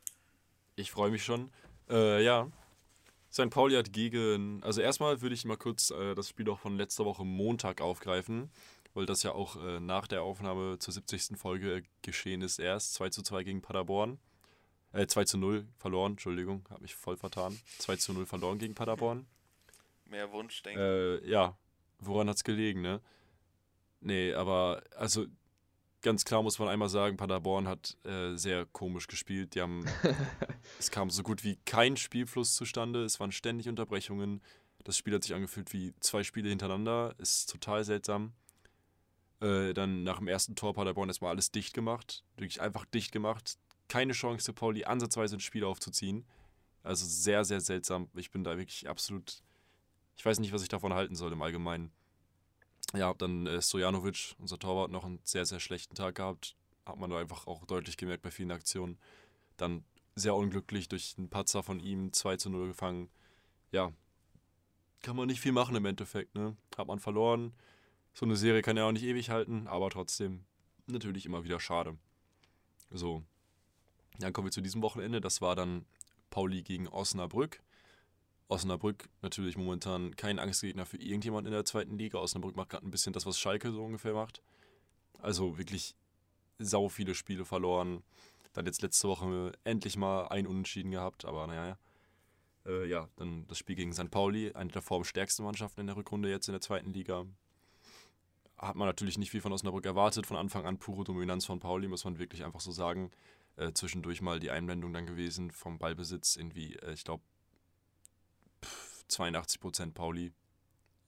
[0.77, 1.51] Ich freue mich schon.
[1.89, 2.51] Äh, ja.
[3.33, 3.51] St.
[3.51, 4.63] Pauli hat gegen.
[4.63, 8.51] Also, erstmal würde ich mal kurz äh, das Spiel auch von letzter Woche Montag aufgreifen,
[8.95, 11.37] weil das ja auch äh, nach der Aufnahme zur 70.
[11.37, 12.59] Folge geschehen ist.
[12.59, 14.19] Erst 2 zu 2 gegen Paderborn.
[14.93, 17.59] Äh, 2 zu 0 verloren, Entschuldigung, habe mich voll vertan.
[17.79, 19.27] 2 zu 0 verloren gegen Paderborn.
[20.07, 20.81] Mehr Wunschdenken.
[20.81, 21.57] Äh, ja,
[21.99, 23.01] woran hat's gelegen, ne?
[24.01, 25.27] Nee, aber also
[26.03, 29.55] ganz klar muss man einmal sagen, Paderborn hat äh, sehr komisch gespielt.
[29.55, 29.85] Die haben,
[30.79, 33.05] es kam so gut wie kein Spielfluss zustande.
[33.05, 34.41] Es waren ständig Unterbrechungen.
[34.85, 37.15] Das Spiel hat sich angefühlt wie zwei Spiele hintereinander.
[37.19, 38.33] Ist total seltsam.
[39.41, 42.23] Äh, dann nach dem ersten Tor Paderborn erstmal alles dicht gemacht.
[42.37, 43.59] Wirklich einfach dicht gemacht.
[43.89, 46.25] Keine Chance für Pauli, ansatzweise ein Spiel aufzuziehen.
[46.85, 48.09] Also sehr, sehr seltsam.
[48.15, 49.43] Ich bin da wirklich absolut.
[50.17, 51.91] Ich weiß nicht, was ich davon halten soll im Allgemeinen.
[52.95, 56.57] Ja, dann äh, Stojanovic, unser Torwart, noch einen sehr, sehr schlechten Tag gehabt.
[56.85, 58.99] Hat man da einfach auch deutlich gemerkt bei vielen Aktionen.
[59.57, 63.11] Dann sehr unglücklich durch einen Patzer von ihm 2 zu 0 gefangen.
[63.73, 63.93] Ja,
[65.03, 66.57] kann man nicht viel machen im Endeffekt, ne?
[66.77, 67.53] Hat man verloren.
[68.15, 70.45] So eine Serie kann ja auch nicht ewig halten, aber trotzdem
[70.87, 71.99] natürlich immer wieder schade.
[72.91, 73.23] So,
[74.19, 75.21] dann kommen wir zu diesem Wochenende.
[75.21, 75.85] Das war dann
[76.31, 77.63] Pauli gegen Osnabrück.
[78.49, 82.19] Osnabrück natürlich momentan kein Angstgegner für irgendjemand in der zweiten Liga.
[82.19, 84.41] Osnabrück macht gerade ein bisschen das, was Schalke so ungefähr macht.
[85.21, 85.97] Also wirklich
[86.59, 88.03] sau viele Spiele verloren.
[88.53, 91.79] Dann jetzt letzte Woche endlich mal ein Unentschieden gehabt, aber naja.
[92.65, 94.11] Äh, ja, dann das Spiel gegen St.
[94.11, 97.27] Pauli, eine der formstärksten Mannschaften in der Rückrunde jetzt in der zweiten Liga.
[98.57, 100.27] Hat man natürlich nicht viel von Osnabrück erwartet.
[100.27, 103.11] Von Anfang an pure Dominanz von Pauli, muss man wirklich einfach so sagen.
[103.57, 107.23] Äh, zwischendurch mal die Einblendung dann gewesen vom Ballbesitz, irgendwie, äh, ich glaube,
[109.11, 110.33] 82% Pauli.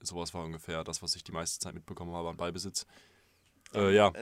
[0.01, 2.87] Sowas war ungefähr das, was ich die meiste Zeit mitbekommen habe an Ballbesitz.
[3.75, 4.13] Äh, ja,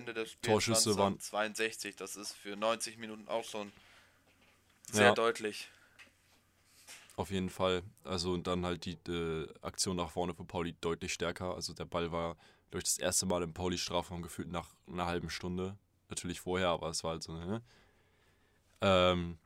[0.42, 1.94] Torschüsse waren- 62.
[1.96, 3.72] Das ist für 90 Minuten auch schon
[4.90, 5.14] sehr Ja.
[5.14, 5.68] deutlich.
[7.18, 7.82] auf jeden Fall.
[8.04, 11.54] Also und dann halt die äh, Aktion nach vorne für Pauli deutlich stärker.
[11.54, 12.36] Also der Ball war
[12.70, 15.78] durch das erste Mal im Pauli-Strafraum gefühlt nach einer halben Stunde.
[16.10, 17.62] Natürlich vorher, aber es war halt so, ne?
[18.82, 19.38] Ähm,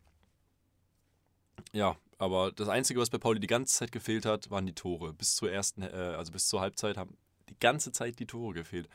[1.72, 5.14] ja, aber das Einzige, was bei Pauli die ganze Zeit gefehlt hat, waren die Tore.
[5.14, 5.86] Bis zur ersten, äh,
[6.18, 7.16] also bis zur Halbzeit haben
[7.48, 8.90] die ganze Zeit die Tore gefehlt.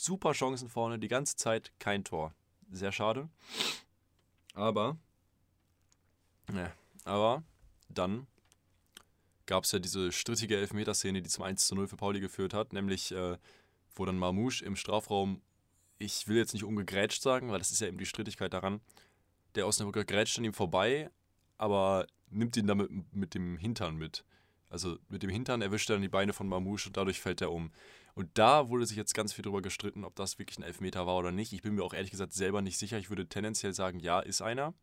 [0.00, 2.32] Super Chancen vorne, die ganze Zeit kein Tor.
[2.70, 3.28] Sehr schade.
[4.54, 4.96] Aber,
[6.50, 6.72] ne,
[7.04, 7.42] aber
[7.90, 8.26] dann
[9.44, 12.72] gab es ja diese strittige Elfmeterszene, die zum 1 zu 0 für Pauli geführt hat,
[12.72, 13.36] nämlich äh,
[13.94, 15.42] wo dann Marmouche im Strafraum,
[15.98, 18.80] ich will jetzt nicht umgegrätscht sagen, weil das ist ja eben die Strittigkeit daran,
[19.56, 21.10] der Osnabrücker grätscht an ihm vorbei,
[21.64, 24.24] aber nimmt ihn damit mit dem Hintern mit.
[24.68, 27.50] Also mit dem Hintern erwischt er dann die Beine von Marmouche und dadurch fällt er
[27.52, 27.72] um.
[28.14, 31.16] Und da wurde sich jetzt ganz viel drüber gestritten, ob das wirklich ein Elfmeter war
[31.16, 31.52] oder nicht.
[31.52, 32.98] Ich bin mir auch ehrlich gesagt selber nicht sicher.
[32.98, 34.74] Ich würde tendenziell sagen, ja, ist einer.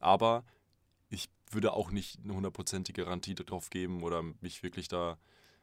[0.00, 0.44] Aber
[1.08, 5.18] ich würde auch nicht eine hundertprozentige Garantie darauf geben oder mich wirklich da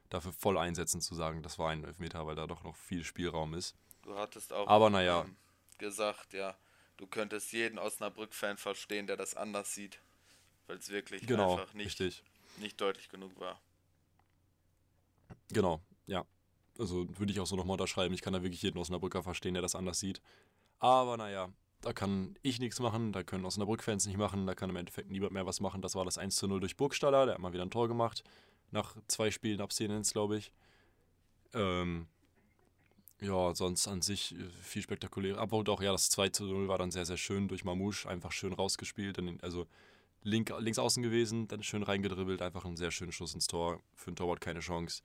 [0.09, 3.53] dafür voll einsetzen zu sagen, das war ein Elfmeter, weil da doch noch viel Spielraum
[3.53, 3.75] ist.
[4.03, 5.21] Du hattest auch Aber naja.
[5.21, 5.35] ähm,
[5.77, 6.55] gesagt, ja,
[6.97, 9.99] du könntest jeden Osnabrück-Fan verstehen, der das anders sieht.
[10.67, 12.23] Weil es wirklich Genau, einfach nicht, richtig.
[12.57, 13.59] nicht deutlich genug war.
[15.49, 16.25] Genau, ja.
[16.79, 18.13] Also würde ich auch so nochmal unterschreiben.
[18.13, 20.21] Ich kann da wirklich jeden Osnabrücker verstehen, der das anders sieht.
[20.79, 21.49] Aber naja,
[21.81, 25.33] da kann ich nichts machen, da können Osnabrück-Fans nicht machen, da kann im Endeffekt niemand
[25.33, 25.81] mehr was machen.
[25.81, 28.23] Das war das 1 zu 0 durch Burgstaller, der hat mal wieder ein Tor gemacht.
[28.71, 30.51] Nach zwei Spielen Abstinenz, glaube ich.
[31.53, 32.07] Ähm,
[33.21, 35.37] ja, sonst an sich äh, viel spektakulär.
[35.37, 38.31] Aber doch, ja, das 2 zu 0 war dann sehr, sehr schön durch Mamouche, einfach
[38.31, 39.19] schön rausgespielt.
[39.43, 39.67] Also
[40.23, 43.79] link, links außen gewesen, dann schön reingedribbelt, einfach ein sehr schönen Schuss ins Tor.
[43.95, 45.03] Für ein Torwart keine Chance.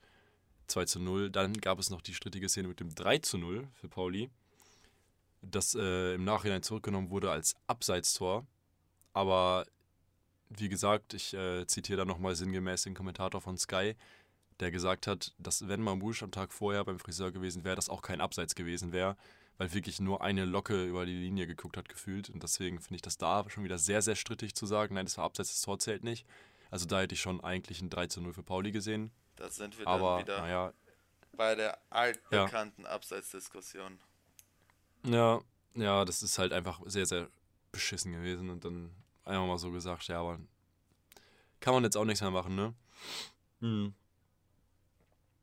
[0.67, 1.29] 2 zu 0.
[1.29, 4.29] Dann gab es noch die strittige Szene mit dem 3 zu 0 für Pauli,
[5.41, 8.45] das äh, im Nachhinein zurückgenommen wurde als Abseitstor.
[9.13, 9.65] Aber
[10.49, 13.95] wie gesagt, ich äh, zitiere da nochmal sinngemäß den Kommentator von Sky,
[14.59, 18.01] der gesagt hat, dass wenn Mamouche am Tag vorher beim Friseur gewesen wäre, das auch
[18.01, 19.15] kein Abseits gewesen wäre,
[19.57, 22.29] weil wirklich nur eine Locke über die Linie geguckt hat, gefühlt.
[22.29, 25.17] Und deswegen finde ich das da schon wieder sehr, sehr strittig zu sagen, nein, das
[25.17, 26.25] war abseits des Tor zählt nicht.
[26.71, 29.11] Also da hätte ich schon eigentlich ein 3 zu 0 für Pauli gesehen.
[29.35, 30.73] Da sind wir Aber, dann wieder naja,
[31.33, 33.99] bei der altbekannten Abseitsdiskussion.
[35.05, 35.41] ja,
[35.75, 37.29] ja, das ist halt einfach sehr, sehr
[37.71, 38.49] beschissen gewesen.
[38.49, 38.91] Und dann
[39.23, 40.39] einfach mal so gesagt, ja, aber
[41.59, 42.73] kann man jetzt auch nichts mehr machen, ne?
[43.61, 43.93] Hm.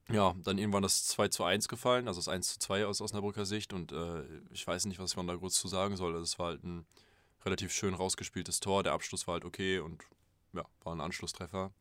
[0.09, 3.45] Ja, dann irgendwann das 2 zu 1 gefallen, also das 1 zu 2 aus Osnabrücker
[3.45, 6.13] Sicht und äh, ich weiß nicht, was man da groß zu sagen soll.
[6.13, 6.87] Also es war halt ein
[7.45, 10.03] relativ schön rausgespieltes Tor, der Abschluss war halt okay und
[10.53, 11.73] ja, war ein Anschlusstreffer.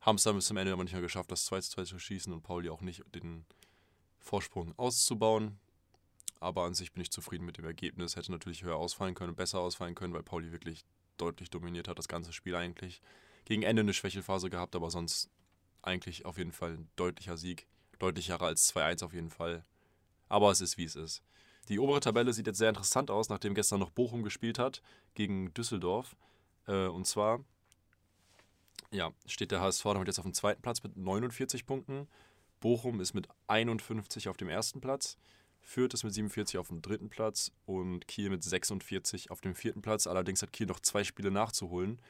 [0.00, 1.98] Haben es dann bis zum Ende aber nicht mehr geschafft, das 2 zu 2 zu
[1.98, 3.44] schießen und Pauli auch nicht den
[4.18, 5.58] Vorsprung auszubauen.
[6.40, 8.16] Aber an sich bin ich zufrieden mit dem Ergebnis.
[8.16, 10.84] Hätte natürlich höher ausfallen können, besser ausfallen können, weil Pauli wirklich
[11.16, 13.02] deutlich dominiert hat, das ganze Spiel eigentlich.
[13.44, 15.30] Gegen Ende eine Schwächelphase gehabt, aber sonst
[15.88, 17.66] eigentlich auf jeden Fall ein deutlicher Sieg.
[17.98, 19.64] Deutlicherer als 2-1 auf jeden Fall.
[20.28, 21.22] Aber es ist wie es ist.
[21.68, 24.80] Die obere Tabelle sieht jetzt sehr interessant aus, nachdem gestern noch Bochum gespielt hat
[25.14, 26.16] gegen Düsseldorf.
[26.66, 27.44] Äh, und zwar
[28.90, 32.08] ja, steht der HSV damit jetzt auf dem zweiten Platz mit 49 Punkten.
[32.60, 35.16] Bochum ist mit 51 auf dem ersten Platz.
[35.60, 39.82] Fürth ist mit 47 auf dem dritten Platz und Kiel mit 46 auf dem vierten
[39.82, 40.06] Platz.
[40.06, 42.00] Allerdings hat Kiel noch zwei Spiele nachzuholen,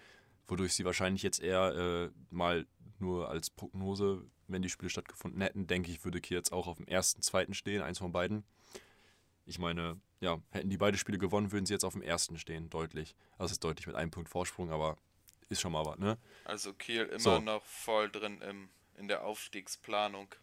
[0.46, 2.66] wodurch sie wahrscheinlich jetzt eher äh, mal
[3.00, 6.76] nur als Prognose, wenn die Spiele stattgefunden hätten, denke ich, würde Kiel jetzt auch auf
[6.76, 8.44] dem ersten, zweiten stehen, eins von beiden.
[9.44, 12.68] Ich meine, ja, hätten die beide Spiele gewonnen, würden sie jetzt auf dem ersten stehen,
[12.70, 13.14] deutlich.
[13.32, 14.96] Also es ist deutlich mit einem Punkt Vorsprung, aber
[15.48, 16.18] ist schon mal was, ne?
[16.44, 17.38] Also Kiel immer So.
[17.40, 20.34] noch voll drin im, in der Aufstiegsplanung.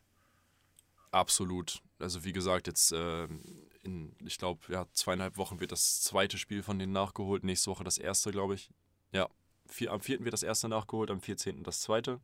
[1.11, 1.81] Absolut.
[1.99, 3.39] Also wie gesagt, jetzt ähm,
[3.83, 7.43] in, ich glaube, ja, zweieinhalb Wochen wird das zweite Spiel von denen nachgeholt.
[7.43, 8.69] Nächste Woche das erste, glaube ich.
[9.11, 9.29] Ja,
[9.67, 10.23] vier, am 4.
[10.23, 11.63] wird das erste nachgeholt, am 14.
[11.63, 12.19] das zweite.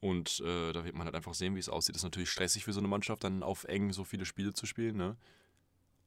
[0.00, 1.94] Und äh, da wird man halt einfach sehen, wie es aussieht.
[1.94, 4.66] Das ist natürlich stressig für so eine Mannschaft, dann auf eng so viele Spiele zu
[4.66, 5.16] spielen, ne?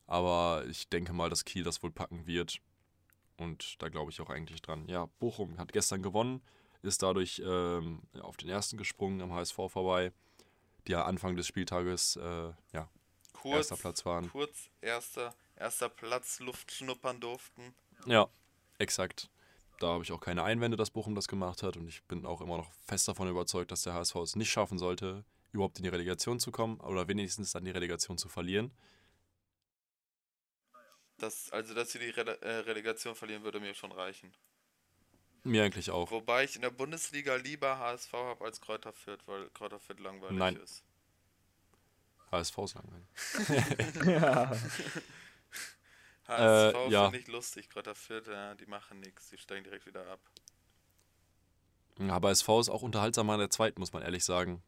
[0.06, 2.60] Aber ich denke mal, dass Kiel das wohl packen wird.
[3.38, 4.88] Und da glaube ich auch eigentlich dran.
[4.88, 6.42] Ja, Bochum hat gestern gewonnen,
[6.82, 10.12] ist dadurch ähm, auf den ersten gesprungen am HSV vorbei
[10.88, 12.90] die ja Anfang des Spieltages äh, ja,
[13.34, 14.30] Kurz, erster Platz waren.
[14.32, 17.74] kurz erster, erster Platz, Luft schnuppern durften.
[18.06, 18.28] Ja,
[18.80, 19.30] exakt.
[19.80, 22.42] Da habe ich auch keine Einwände, dass Bochum das gemacht hat und ich bin auch
[22.42, 25.90] immer noch fest davon überzeugt, dass der HSV es nicht schaffen sollte, überhaupt in die
[25.90, 28.72] Relegation zu kommen oder wenigstens dann die Relegation zu verlieren.
[31.18, 34.34] Das, also, dass sie die Rele äh, Relegation verlieren, würde mir schon reichen.
[35.44, 36.12] Mir eigentlich auch.
[36.12, 40.38] Wobei ich in der Bundesliga lieber HSV habe als Kräuter Fürth, weil Kräuter Fürth langweilig
[40.38, 40.56] Nein.
[40.58, 40.84] ist.
[42.32, 43.08] HSV ist langweilig.
[44.06, 44.52] ja.
[46.30, 47.04] HSV Äh, ja.
[47.06, 50.20] finde ich lustig, Kräuter Fürth, ja, die machen nichts, die steigen direkt wieder ab.
[52.00, 54.62] Ja, Aber SV ist auch unterhaltsamer in der zweiten, muss man ehrlich sagen.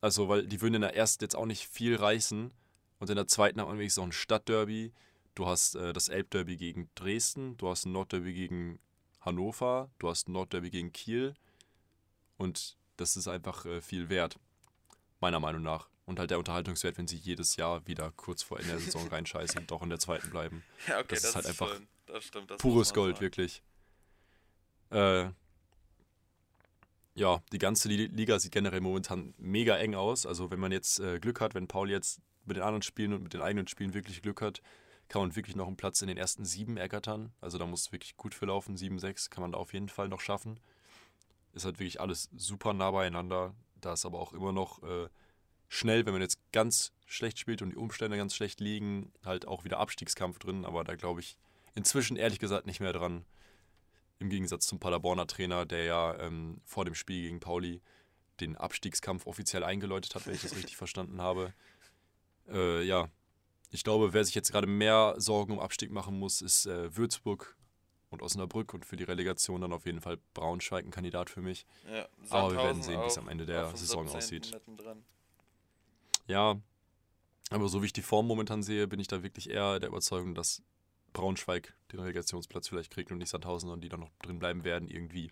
[0.00, 2.52] Also, weil die würden in der ersten jetzt auch nicht viel reißen.
[2.98, 4.92] Und in der zweiten hat man wenigstens noch ein Stadtderby.
[5.34, 8.78] Du hast äh, das Elbderby gegen Dresden, du hast ein Nordderby gegen
[9.20, 11.34] Hannover, du hast ein Nordderby gegen Kiel.
[12.38, 14.38] Und das ist einfach äh, viel wert,
[15.20, 15.88] meiner Meinung nach.
[16.06, 19.58] Und halt der Unterhaltungswert, wenn sie jedes Jahr wieder kurz vor Ende der Saison reinscheißen
[19.60, 20.62] und doch in der zweiten bleiben.
[20.86, 21.88] Ja, okay, Das das, ist halt ist einfach schön.
[22.06, 23.62] Das stimmt, das Pures Gold, wirklich.
[24.90, 25.30] Äh,
[27.14, 30.26] ja, die ganze Li- Liga sieht generell momentan mega eng aus.
[30.26, 33.22] Also wenn man jetzt äh, Glück hat, wenn Paul jetzt mit den anderen Spielen und
[33.22, 34.62] mit den eigenen Spielen wirklich Glück hat,
[35.08, 37.32] kann man wirklich noch einen Platz in den ersten sieben ergattern.
[37.40, 38.76] Also da muss es wirklich gut für laufen.
[38.76, 40.60] Sieben, sechs kann man da auf jeden Fall noch schaffen.
[41.52, 43.54] Ist halt wirklich alles super nah beieinander.
[43.80, 45.08] Da ist aber auch immer noch äh,
[45.68, 49.64] schnell, wenn man jetzt ganz schlecht spielt und die Umstände ganz schlecht liegen, halt auch
[49.64, 50.64] wieder Abstiegskampf drin.
[50.64, 51.36] Aber da glaube ich
[51.74, 53.24] inzwischen ehrlich gesagt nicht mehr dran.
[54.18, 57.82] Im Gegensatz zum Paderborner Trainer, der ja ähm, vor dem Spiel gegen Pauli
[58.40, 61.52] den Abstiegskampf offiziell eingeläutet hat, wenn ich das richtig verstanden habe.
[62.48, 63.08] Äh, ja,
[63.70, 67.56] ich glaube, wer sich jetzt gerade mehr Sorgen um Abstieg machen muss, ist äh, Würzburg
[68.10, 71.66] und Osnabrück und für die Relegation dann auf jeden Fall Braunschweig ein Kandidat für mich.
[71.90, 74.16] Ja, Aber wir werden sehen, wie es am Ende der Saison 17.
[74.16, 74.52] aussieht.
[74.52, 75.04] mittendrin.
[76.26, 76.60] Ja,
[77.50, 80.34] aber so wie ich die Form momentan sehe, bin ich da wirklich eher der Überzeugung,
[80.34, 80.62] dass
[81.12, 84.88] Braunschweig den Relegationsplatz vielleicht kriegt und nicht Sandhausen und die dann noch drin bleiben werden
[84.88, 85.30] irgendwie.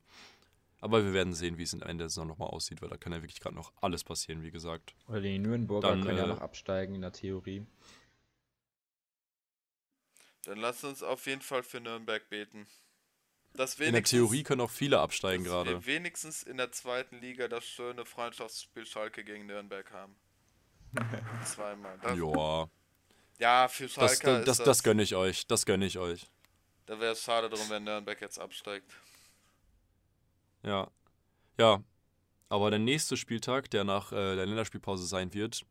[0.81, 3.13] Aber wir werden sehen, wie es am Ende der Saison nochmal aussieht, weil da kann
[3.13, 4.95] ja wirklich gerade noch alles passieren, wie gesagt.
[5.09, 7.67] Oder die Nürnberger Dann, können ja äh, noch absteigen in der Theorie.
[10.45, 12.67] Dann lasst uns auf jeden Fall für Nürnberg beten.
[13.55, 15.71] Das In der Theorie können auch viele absteigen gerade.
[15.71, 20.17] wir wenigstens in der zweiten Liga das schöne Freundschaftsspiel Schalke gegen Nürnberg haben.
[21.45, 21.99] Zweimal.
[22.03, 22.69] Das, Joa,
[23.39, 25.47] ja, für das, Schalke das, ist das, das gönne ich euch.
[25.47, 26.31] Das gönne ich euch.
[26.87, 28.93] Da wäre es schade drum, wenn Nürnberg jetzt absteigt.
[30.63, 30.91] Ja.
[31.59, 31.83] Ja.
[32.49, 35.65] Aber der nächste Spieltag, der nach äh, der Länderspielpause sein wird,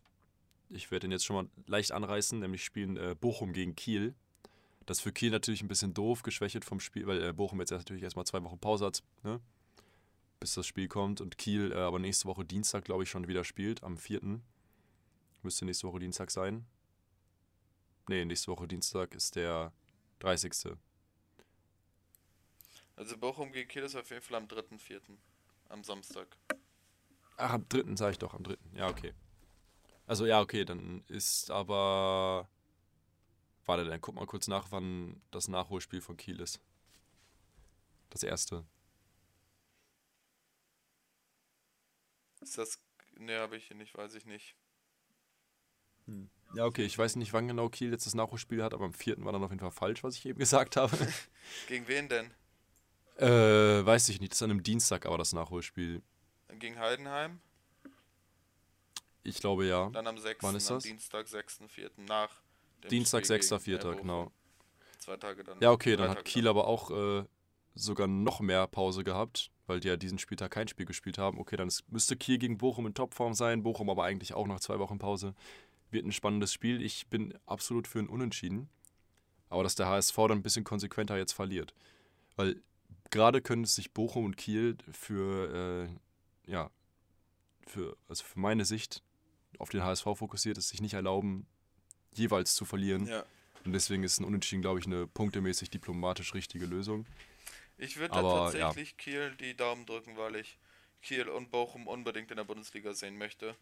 [0.69, 4.15] Ich werde den jetzt schon mal leicht anreißen, nämlich spielen äh, Bochum gegen Kiel.
[4.85, 7.71] Das ist für Kiel natürlich ein bisschen doof, geschwächt vom Spiel, weil äh, Bochum jetzt
[7.71, 9.39] erst natürlich erstmal zwei Wochen Pause hat, ne?
[10.39, 11.21] bis das Spiel kommt.
[11.21, 14.41] Und Kiel äh, aber nächste Woche Dienstag, glaube ich, schon wieder spielt, am 4.
[15.43, 16.65] Müsste nächste Woche Dienstag sein.
[18.07, 19.73] Ne, nächste Woche Dienstag ist der
[20.19, 20.77] 30.
[22.95, 25.01] Also Bochum gegen Kiel ist auf jeden Fall am 3.4.
[25.69, 26.37] Am Samstag.
[27.37, 27.95] Ach, am 3.
[27.95, 28.57] sage ich doch, am 3.
[28.73, 29.13] Ja, okay.
[30.05, 32.47] Also ja, okay, dann ist aber.
[33.65, 36.61] Warte, dann guck mal kurz nach, wann das Nachholspiel von Kiel ist.
[38.09, 38.65] Das erste.
[42.41, 42.79] Ist das.
[43.17, 44.55] Ne, habe ich hier nicht, weiß ich nicht.
[46.07, 46.29] Hm.
[46.55, 49.23] Ja, okay, ich weiß nicht, wann genau Kiel jetzt das Nachholspiel hat, aber am 4.
[49.25, 50.95] war dann auf jeden Fall falsch, was ich eben gesagt habe.
[51.67, 52.31] Gegen wen denn?
[53.17, 56.01] Äh, weiß ich nicht, das ist an einem Dienstag aber das Nachholspiel.
[56.59, 57.39] Gegen Heidenheim?
[59.23, 59.89] Ich glaube ja.
[59.89, 60.43] Dann am 6.
[60.43, 60.83] Wann ist am das?
[60.83, 61.89] Dienstag, 6.4.
[62.07, 62.41] nach
[62.83, 63.97] dem Dienstag, Spiel 6.4., gegen, äh, Bochum.
[63.97, 64.31] genau.
[64.99, 65.59] Zwei Tage dann.
[65.59, 67.23] Ja, okay, dann hat Kiel aber auch äh,
[67.75, 71.39] sogar noch mehr Pause gehabt, weil die ja diesen Spieltag kein Spiel gespielt haben.
[71.39, 74.59] Okay, dann ist, müsste Kiel gegen Bochum in Topform sein, Bochum aber eigentlich auch nach
[74.59, 75.33] zwei Wochen Pause.
[75.93, 76.81] Wird ein spannendes Spiel.
[76.81, 78.69] Ich bin absolut für ein Unentschieden.
[79.49, 81.73] Aber dass der HSV dann ein bisschen konsequenter jetzt verliert.
[82.35, 82.61] Weil
[83.11, 85.87] gerade können es sich Bochum und Kiel für,
[86.47, 86.71] äh, ja,
[87.67, 89.03] für, also für meine Sicht
[89.59, 91.45] auf den HSV fokussiert, es sich nicht erlauben,
[92.15, 93.05] jeweils zu verlieren.
[93.05, 93.23] Ja.
[93.63, 97.05] Und deswegen ist ein Unentschieden, glaube ich, eine punktemäßig diplomatisch richtige Lösung.
[97.77, 100.57] Ich würde tatsächlich Kiel die Daumen drücken, weil ich
[101.01, 103.55] Kiel und Bochum unbedingt in der Bundesliga sehen möchte.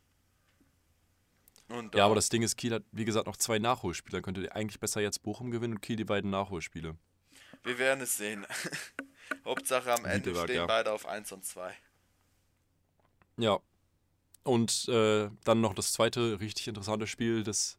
[1.71, 4.17] Und, Ja, äh, aber das Ding ist, Kiel hat, wie gesagt, noch zwei Nachholspiele.
[4.17, 6.95] Dann könnte eigentlich besser jetzt Bochum gewinnen und Kiel die beiden Nachholspiele.
[7.63, 8.45] wir werden es sehen.
[9.45, 10.65] Hauptsache am Ende Wiedeberg, stehen ja.
[10.65, 11.73] beide auf 1 und 2.
[13.37, 13.59] Ja.
[14.43, 17.77] Und äh, dann noch das zweite richtig interessante Spiel des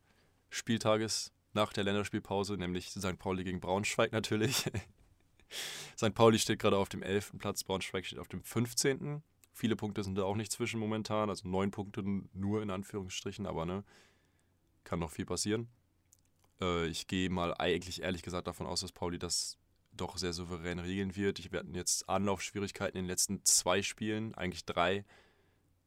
[0.51, 3.19] Spieltages nach der Länderspielpause, nämlich St.
[3.19, 4.65] Pauli gegen Braunschweig natürlich.
[5.97, 6.15] St.
[6.15, 7.33] Pauli steht gerade auf dem 11.
[7.39, 9.23] Platz, Braunschweig steht auf dem 15.
[9.53, 13.67] Viele Punkte sind da auch nicht zwischen momentan, also neun Punkte nur in Anführungsstrichen, aber
[13.67, 13.85] ne,
[14.85, 15.69] kann noch viel passieren.
[16.61, 19.59] Äh, ich gehe mal eigentlich ehrlich gesagt davon aus, dass Pauli das
[19.93, 21.39] doch sehr souverän regeln wird.
[21.39, 25.05] Ich werde jetzt Anlaufschwierigkeiten in den letzten zwei Spielen, eigentlich drei.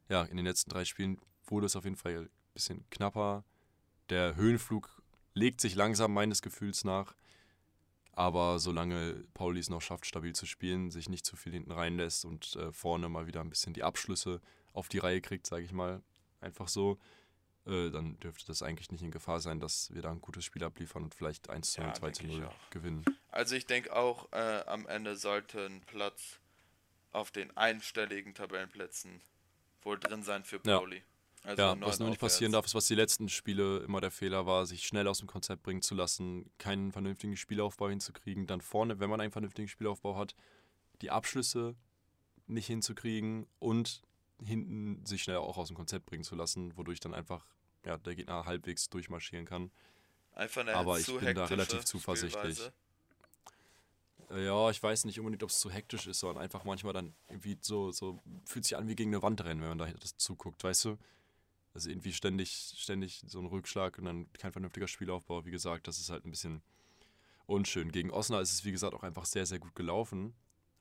[0.09, 3.43] Ja, in den letzten drei Spielen wurde es auf jeden Fall ein bisschen knapper.
[4.09, 5.01] Der Höhenflug
[5.33, 7.15] legt sich langsam meines Gefühls nach.
[8.17, 12.23] Aber solange Pauli es noch schafft, stabil zu spielen, sich nicht zu viel hinten reinlässt
[12.25, 14.41] und äh, vorne mal wieder ein bisschen die Abschlüsse
[14.73, 16.01] auf die Reihe kriegt, sage ich mal,
[16.39, 16.97] einfach so,
[17.65, 20.63] äh, dann dürfte das eigentlich nicht in Gefahr sein, dass wir da ein gutes Spiel
[20.63, 22.69] abliefern und vielleicht 1 zu 0, Ja, 2 zu denke ich 0 auch.
[22.69, 23.05] gewinnen.
[23.29, 26.39] Also ich denke auch, äh, am Ende sollte ein Platz
[27.11, 29.21] auf den einstelligen Tabellenplätzen
[29.81, 30.81] wohl drin sein für Ja.
[31.45, 34.45] Also Ja, was nur nicht passieren darf, ist, was die letzten Spiele immer der Fehler
[34.45, 38.99] war, sich schnell aus dem Konzept bringen zu lassen, keinen vernünftigen Spielaufbau hinzukriegen, dann vorne,
[38.99, 40.35] wenn man einen vernünftigen Spielaufbau hat,
[41.01, 41.75] die Abschlüsse
[42.47, 44.01] nicht hinzukriegen und
[44.43, 47.45] hinten sich schnell auch aus dem Konzept bringen zu lassen, wodurch dann einfach
[47.85, 49.71] ja, der Gegner halbwegs durchmarschieren kann.
[50.33, 52.57] Einfach eine Aber ich zu bin da relativ zuversichtlich.
[52.57, 52.73] Spielweise.
[54.31, 57.57] Ja, ich weiß nicht unbedingt, ob es zu hektisch ist, sondern einfach manchmal dann irgendwie
[57.61, 60.63] so, so fühlt sich an wie gegen eine Wand rennen, wenn man da das zuguckt,
[60.63, 60.97] weißt du?
[61.75, 65.45] Also irgendwie ständig, ständig so ein Rückschlag und dann kein vernünftiger Spielaufbau.
[65.45, 66.61] Wie gesagt, das ist halt ein bisschen
[67.47, 67.91] unschön.
[67.91, 70.33] Gegen Osnabrück ist es, wie gesagt, auch einfach sehr, sehr gut gelaufen.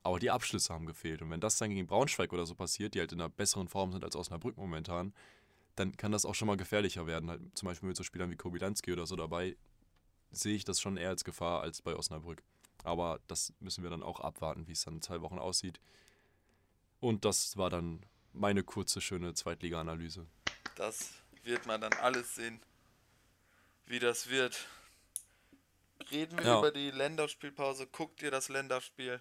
[0.04, 1.20] Aber die Abschlüsse haben gefehlt.
[1.20, 3.90] Und wenn das dann gegen Braunschweig oder so passiert, die halt in einer besseren Form
[3.90, 5.12] sind als Osnabrück momentan,
[5.74, 7.28] dann kann das auch schon mal gefährlicher werden.
[7.28, 9.56] Halt zum Beispiel mit so Spielern wie Kobilanski oder so dabei,
[10.30, 12.44] sehe ich das schon eher als Gefahr als bei Osnabrück.
[12.84, 15.80] Aber das müssen wir dann auch abwarten, wie es dann in zwei Wochen aussieht.
[17.00, 20.26] Und das war dann meine kurze, schöne Zweitliga-Analyse.
[20.76, 21.10] Das
[21.42, 22.60] wird man dann alles sehen,
[23.86, 24.66] wie das wird.
[26.10, 26.58] Reden wir Ja.
[26.58, 27.86] über die Länderspielpause.
[27.86, 29.20] Guckt ihr das Länderspiel?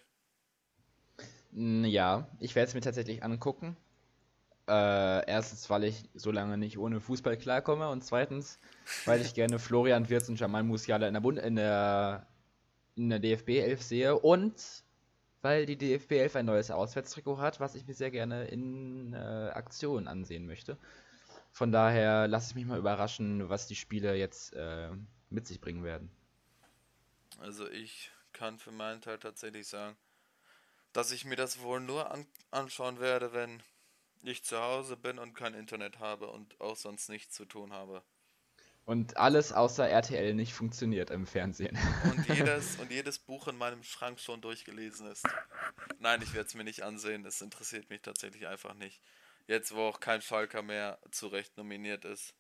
[1.53, 3.77] N- Ja, ich werde es mir tatsächlich angucken.
[4.67, 8.59] Äh, erstens, weil ich so lange nicht ohne Fußball klarkomme und zweitens,
[9.05, 12.25] weil ich gerne Florian Wirtz und Jamal Musiala in der, Bund in der,
[12.95, 14.83] in der DFB 11 sehe und
[15.41, 19.17] weil die DFB 11 ein neues Auswärtstrikot hat, was ich mir sehr gerne in äh,
[19.17, 20.77] Aktion ansehen möchte.
[21.53, 24.89] Von daher lasse ich mich mal überraschen, was die Spiele jetzt äh,
[25.29, 26.11] mit sich bringen werden.
[27.37, 29.95] Also ich kann für meinen Teil tatsächlich sagen,
[30.93, 33.61] dass ich mir das wohl nur an anschauen werde, wenn
[34.23, 38.01] ich zu Hause bin und kein Internet habe und auch sonst nichts zu tun habe.
[38.85, 41.77] Und alles außer RTL nicht funktioniert im Fernsehen.
[42.03, 45.25] Und jedes, und jedes Buch in meinem Schrank schon durchgelesen ist.
[45.99, 47.25] Nein, ich werde es mir nicht ansehen.
[47.25, 49.01] Es interessiert mich tatsächlich einfach nicht.
[49.47, 52.33] Jetzt, wo auch kein Schalker mehr zu Recht nominiert ist,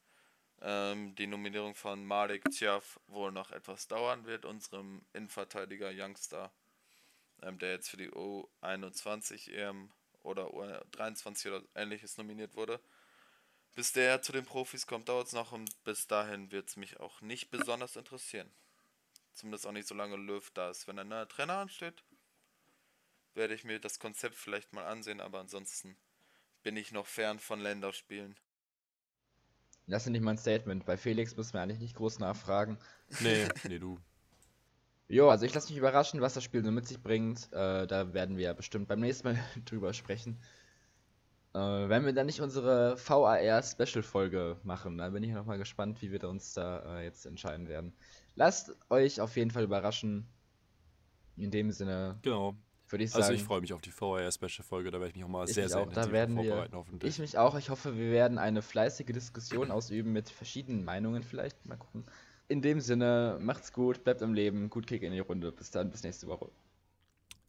[0.61, 6.53] ähm, die Nominierung von Malik Tjaf wohl noch etwas dauern wird, unserem Innenverteidiger Youngster,
[7.41, 9.91] ähm, der jetzt für die U21 EM
[10.21, 12.79] oder U23 oder ähnliches nominiert wurde.
[13.75, 16.99] Bis der zu den Profis kommt, dauert es noch und bis dahin wird es mich
[17.01, 18.49] auch nicht besonders interessieren.
[19.33, 20.87] Zumindest auch nicht so lange Löw da ist.
[20.87, 22.03] Wenn ein neuer Trainer ansteht,
[23.33, 25.97] werde ich mir das Konzept vielleicht mal ansehen, aber ansonsten
[26.63, 28.35] bin ich noch fern von Länderspielen.
[29.87, 30.85] Das ist nicht mein Statement.
[30.85, 32.77] Bei Felix müssen wir eigentlich nicht groß nachfragen.
[33.19, 33.99] Nee, nee, du.
[35.09, 37.51] Jo, also ich lasse mich überraschen, was das Spiel so mit sich bringt.
[37.51, 40.39] Äh, da werden wir bestimmt beim nächsten Mal drüber sprechen.
[41.53, 46.23] Äh, wenn wir dann nicht unsere VAR-Special-Folge machen, dann bin ich nochmal gespannt, wie wir
[46.27, 47.93] uns da äh, jetzt entscheiden werden.
[48.35, 50.25] Lasst euch auf jeden Fall überraschen.
[51.35, 52.17] In dem Sinne.
[52.21, 52.55] Genau.
[52.93, 53.23] Würde ich sagen.
[53.23, 55.79] Also ich freue mich auf die VAR-Special-Folge, da werde ich mich auch mal sehr, sehr
[55.79, 57.09] auch, da werden wir, hoffentlich.
[57.09, 57.57] Ich mich auch.
[57.57, 61.65] Ich hoffe, wir werden eine fleißige Diskussion ausüben mit verschiedenen Meinungen vielleicht.
[61.65, 62.05] Mal gucken.
[62.49, 65.51] In dem Sinne, macht's gut, bleibt am Leben, gut Kick in die Runde.
[65.51, 66.51] Bis dann, bis nächste Woche.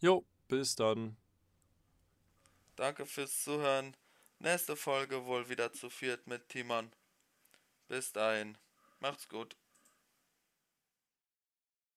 [0.00, 1.14] Jo, bis dann.
[2.74, 3.94] Danke fürs Zuhören.
[4.38, 6.90] Nächste Folge wohl wieder zu viert mit Timon.
[7.88, 8.56] Bis dahin,
[8.98, 9.56] macht's gut.